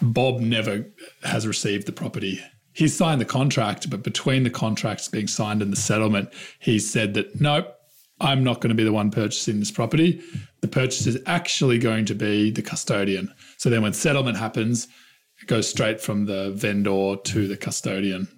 Bob 0.00 0.38
never 0.38 0.86
has 1.24 1.48
received 1.48 1.86
the 1.86 1.92
property. 1.92 2.40
He's 2.76 2.94
signed 2.94 3.22
the 3.22 3.24
contract, 3.24 3.88
but 3.88 4.02
between 4.02 4.42
the 4.42 4.50
contracts 4.50 5.08
being 5.08 5.28
signed 5.28 5.62
and 5.62 5.72
the 5.72 5.76
settlement, 5.76 6.28
he 6.58 6.78
said 6.78 7.14
that 7.14 7.40
nope, 7.40 7.74
I'm 8.20 8.44
not 8.44 8.60
going 8.60 8.68
to 8.68 8.74
be 8.74 8.84
the 8.84 8.92
one 8.92 9.10
purchasing 9.10 9.60
this 9.60 9.70
property. 9.70 10.20
The 10.60 10.68
purchase 10.68 11.06
is 11.06 11.18
actually 11.24 11.78
going 11.78 12.04
to 12.04 12.14
be 12.14 12.50
the 12.50 12.60
custodian. 12.60 13.32
So 13.56 13.70
then 13.70 13.80
when 13.80 13.94
settlement 13.94 14.36
happens, 14.36 14.88
it 15.40 15.46
goes 15.46 15.70
straight 15.70 16.02
from 16.02 16.26
the 16.26 16.50
vendor 16.50 17.16
to 17.16 17.48
the 17.48 17.56
custodian. 17.56 18.28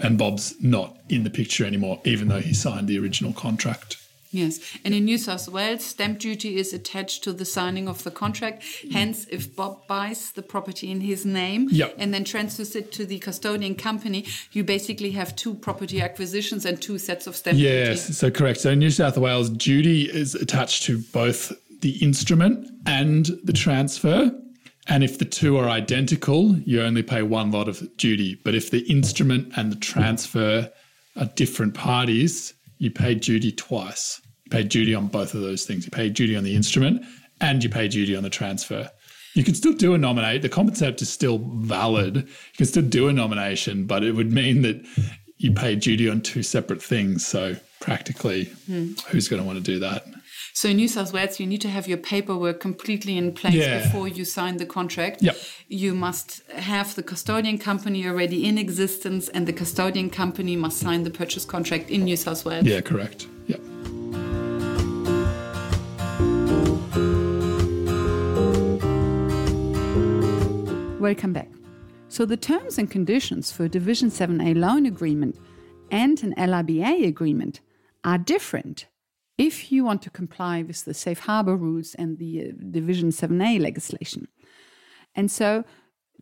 And 0.00 0.18
Bob's 0.18 0.60
not 0.60 0.96
in 1.08 1.22
the 1.22 1.30
picture 1.30 1.64
anymore, 1.64 2.00
even 2.04 2.26
though 2.26 2.40
he 2.40 2.52
signed 2.52 2.88
the 2.88 2.98
original 2.98 3.32
contract. 3.32 3.96
Yes, 4.34 4.58
and 4.84 4.92
in 4.92 5.04
New 5.04 5.16
South 5.16 5.48
Wales, 5.48 5.84
stamp 5.84 6.18
duty 6.18 6.56
is 6.56 6.72
attached 6.72 7.22
to 7.22 7.32
the 7.32 7.44
signing 7.44 7.86
of 7.86 8.02
the 8.02 8.10
contract. 8.10 8.64
Hence, 8.90 9.26
if 9.30 9.54
Bob 9.54 9.86
buys 9.86 10.32
the 10.32 10.42
property 10.42 10.90
in 10.90 11.02
his 11.02 11.24
name 11.24 11.68
yep. 11.70 11.94
and 11.98 12.12
then 12.12 12.24
transfers 12.24 12.74
it 12.74 12.90
to 12.92 13.06
the 13.06 13.20
custodian 13.20 13.76
company, 13.76 14.26
you 14.50 14.64
basically 14.64 15.12
have 15.12 15.36
two 15.36 15.54
property 15.54 16.02
acquisitions 16.02 16.64
and 16.64 16.82
two 16.82 16.98
sets 16.98 17.28
of 17.28 17.36
stamp 17.36 17.58
yes, 17.58 17.70
duty. 17.70 17.90
Yes, 17.90 18.18
so 18.18 18.28
correct. 18.28 18.60
So 18.60 18.70
in 18.70 18.80
New 18.80 18.90
South 18.90 19.16
Wales, 19.16 19.50
duty 19.50 20.10
is 20.12 20.34
attached 20.34 20.82
to 20.84 20.98
both 21.12 21.52
the 21.80 21.96
instrument 22.02 22.68
and 22.86 23.26
the 23.44 23.52
transfer. 23.52 24.32
And 24.88 25.04
if 25.04 25.20
the 25.20 25.26
two 25.26 25.58
are 25.58 25.68
identical, 25.68 26.56
you 26.56 26.82
only 26.82 27.04
pay 27.04 27.22
one 27.22 27.52
lot 27.52 27.68
of 27.68 27.96
duty. 27.96 28.34
But 28.42 28.56
if 28.56 28.72
the 28.72 28.80
instrument 28.90 29.52
and 29.56 29.70
the 29.70 29.76
transfer 29.76 30.72
are 31.14 31.26
different 31.36 31.74
parties, 31.74 32.52
you 32.78 32.90
pay 32.90 33.14
duty 33.14 33.52
twice 33.52 34.20
pay 34.54 34.62
duty 34.62 34.94
on 34.94 35.08
both 35.08 35.34
of 35.34 35.40
those 35.40 35.64
things. 35.64 35.84
You 35.84 35.90
pay 35.90 36.08
duty 36.08 36.36
on 36.36 36.44
the 36.44 36.54
instrument 36.54 37.04
and 37.40 37.62
you 37.62 37.68
pay 37.68 37.88
duty 37.88 38.14
on 38.14 38.22
the 38.22 38.30
transfer. 38.30 38.90
You 39.34 39.42
can 39.42 39.54
still 39.54 39.72
do 39.72 39.94
a 39.94 39.98
nominate. 39.98 40.42
The 40.42 40.48
concept 40.48 41.02
is 41.02 41.10
still 41.10 41.38
valid. 41.38 42.16
You 42.16 42.56
can 42.56 42.66
still 42.66 42.84
do 42.84 43.08
a 43.08 43.12
nomination, 43.12 43.84
but 43.84 44.04
it 44.04 44.12
would 44.12 44.32
mean 44.32 44.62
that 44.62 44.80
you 45.38 45.52
pay 45.52 45.74
duty 45.74 46.08
on 46.08 46.20
two 46.20 46.44
separate 46.44 46.80
things. 46.80 47.26
So 47.26 47.56
practically, 47.80 48.44
hmm. 48.66 48.92
who's 49.08 49.26
going 49.26 49.42
to 49.42 49.46
want 49.46 49.58
to 49.58 49.64
do 49.64 49.80
that? 49.80 50.06
So 50.52 50.68
in 50.68 50.76
New 50.76 50.86
South 50.86 51.12
Wales, 51.12 51.40
you 51.40 51.48
need 51.48 51.60
to 51.62 51.68
have 51.68 51.88
your 51.88 51.98
paperwork 51.98 52.60
completely 52.60 53.18
in 53.18 53.32
place 53.32 53.54
yeah. 53.54 53.82
before 53.82 54.06
you 54.06 54.24
sign 54.24 54.58
the 54.58 54.66
contract. 54.66 55.20
Yep. 55.20 55.36
You 55.66 55.94
must 55.94 56.48
have 56.52 56.94
the 56.94 57.02
custodian 57.02 57.58
company 57.58 58.06
already 58.06 58.46
in 58.46 58.56
existence, 58.56 59.28
and 59.30 59.48
the 59.48 59.52
custodian 59.52 60.10
company 60.10 60.54
must 60.54 60.78
sign 60.78 61.02
the 61.02 61.10
purchase 61.10 61.44
contract 61.44 61.90
in 61.90 62.04
New 62.04 62.16
South 62.16 62.44
Wales. 62.44 62.66
Yeah, 62.66 62.82
correct. 62.82 63.26
Yep. 63.48 63.73
Welcome 71.04 71.34
back. 71.34 71.50
So 72.08 72.24
the 72.24 72.38
terms 72.38 72.78
and 72.78 72.90
conditions 72.90 73.52
for 73.52 73.64
a 73.64 73.68
Division 73.68 74.08
7A 74.08 74.56
loan 74.56 74.86
agreement 74.86 75.36
and 75.90 76.22
an 76.22 76.34
LRBA 76.38 77.06
agreement 77.06 77.60
are 78.04 78.16
different 78.16 78.86
if 79.36 79.70
you 79.70 79.84
want 79.84 80.00
to 80.00 80.08
comply 80.08 80.62
with 80.62 80.86
the 80.86 80.94
safe 80.94 81.18
harbor 81.18 81.56
rules 81.56 81.94
and 81.96 82.16
the 82.16 82.40
uh, 82.40 82.52
Division 82.70 83.10
7A 83.10 83.60
legislation. 83.60 84.28
And 85.14 85.30
so 85.30 85.64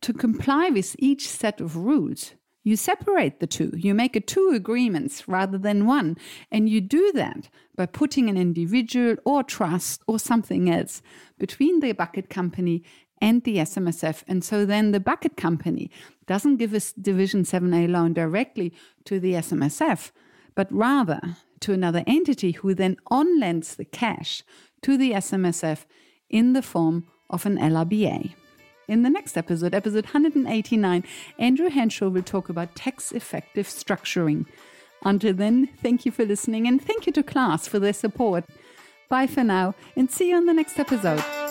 to 0.00 0.12
comply 0.12 0.70
with 0.70 0.96
each 0.98 1.28
set 1.28 1.60
of 1.60 1.76
rules, 1.76 2.32
you 2.62 2.76
separate 2.76 3.40
the 3.40 3.46
two. 3.46 3.72
You 3.76 3.94
make 3.94 4.26
two 4.26 4.52
agreements 4.54 5.26
rather 5.26 5.58
than 5.58 5.86
one. 5.86 6.16
And 6.50 6.68
you 6.68 6.80
do 6.80 7.12
that 7.14 7.48
by 7.74 7.86
putting 7.86 8.28
an 8.28 8.36
individual 8.36 9.16
or 9.24 9.42
trust 9.42 10.02
or 10.06 10.18
something 10.18 10.70
else 10.70 11.02
between 11.38 11.80
the 11.80 11.92
bucket 11.92 12.30
company 12.30 12.84
and 13.20 13.42
the 13.44 13.56
SMSF. 13.58 14.22
And 14.28 14.44
so 14.44 14.64
then 14.64 14.92
the 14.92 15.00
bucket 15.00 15.36
company 15.36 15.90
doesn't 16.26 16.56
give 16.56 16.74
a 16.74 16.80
Division 17.00 17.42
7A 17.42 17.88
loan 17.88 18.12
directly 18.12 18.72
to 19.04 19.18
the 19.18 19.34
SMSF, 19.34 20.12
but 20.54 20.70
rather 20.72 21.36
to 21.60 21.72
another 21.72 22.04
entity 22.06 22.52
who 22.52 22.74
then 22.74 22.96
on 23.08 23.40
lends 23.40 23.76
the 23.76 23.84
cash 23.84 24.42
to 24.82 24.96
the 24.96 25.12
SMSF 25.12 25.84
in 26.28 26.52
the 26.52 26.62
form 26.62 27.06
of 27.30 27.46
an 27.46 27.56
LRBA. 27.58 28.34
In 28.92 29.04
the 29.04 29.08
next 29.08 29.38
episode, 29.38 29.72
episode 29.72 30.04
189, 30.04 31.04
Andrew 31.38 31.70
Henshaw 31.70 32.10
will 32.10 32.22
talk 32.22 32.50
about 32.50 32.74
tax 32.74 33.10
effective 33.10 33.66
structuring. 33.66 34.44
Until 35.02 35.32
then, 35.32 35.70
thank 35.82 36.04
you 36.04 36.12
for 36.12 36.26
listening 36.26 36.68
and 36.68 36.78
thank 36.78 37.06
you 37.06 37.12
to 37.14 37.22
class 37.22 37.66
for 37.66 37.78
their 37.78 37.94
support. 37.94 38.44
Bye 39.08 39.28
for 39.28 39.44
now 39.44 39.74
and 39.96 40.10
see 40.10 40.28
you 40.28 40.36
on 40.36 40.44
the 40.44 40.52
next 40.52 40.78
episode. 40.78 41.41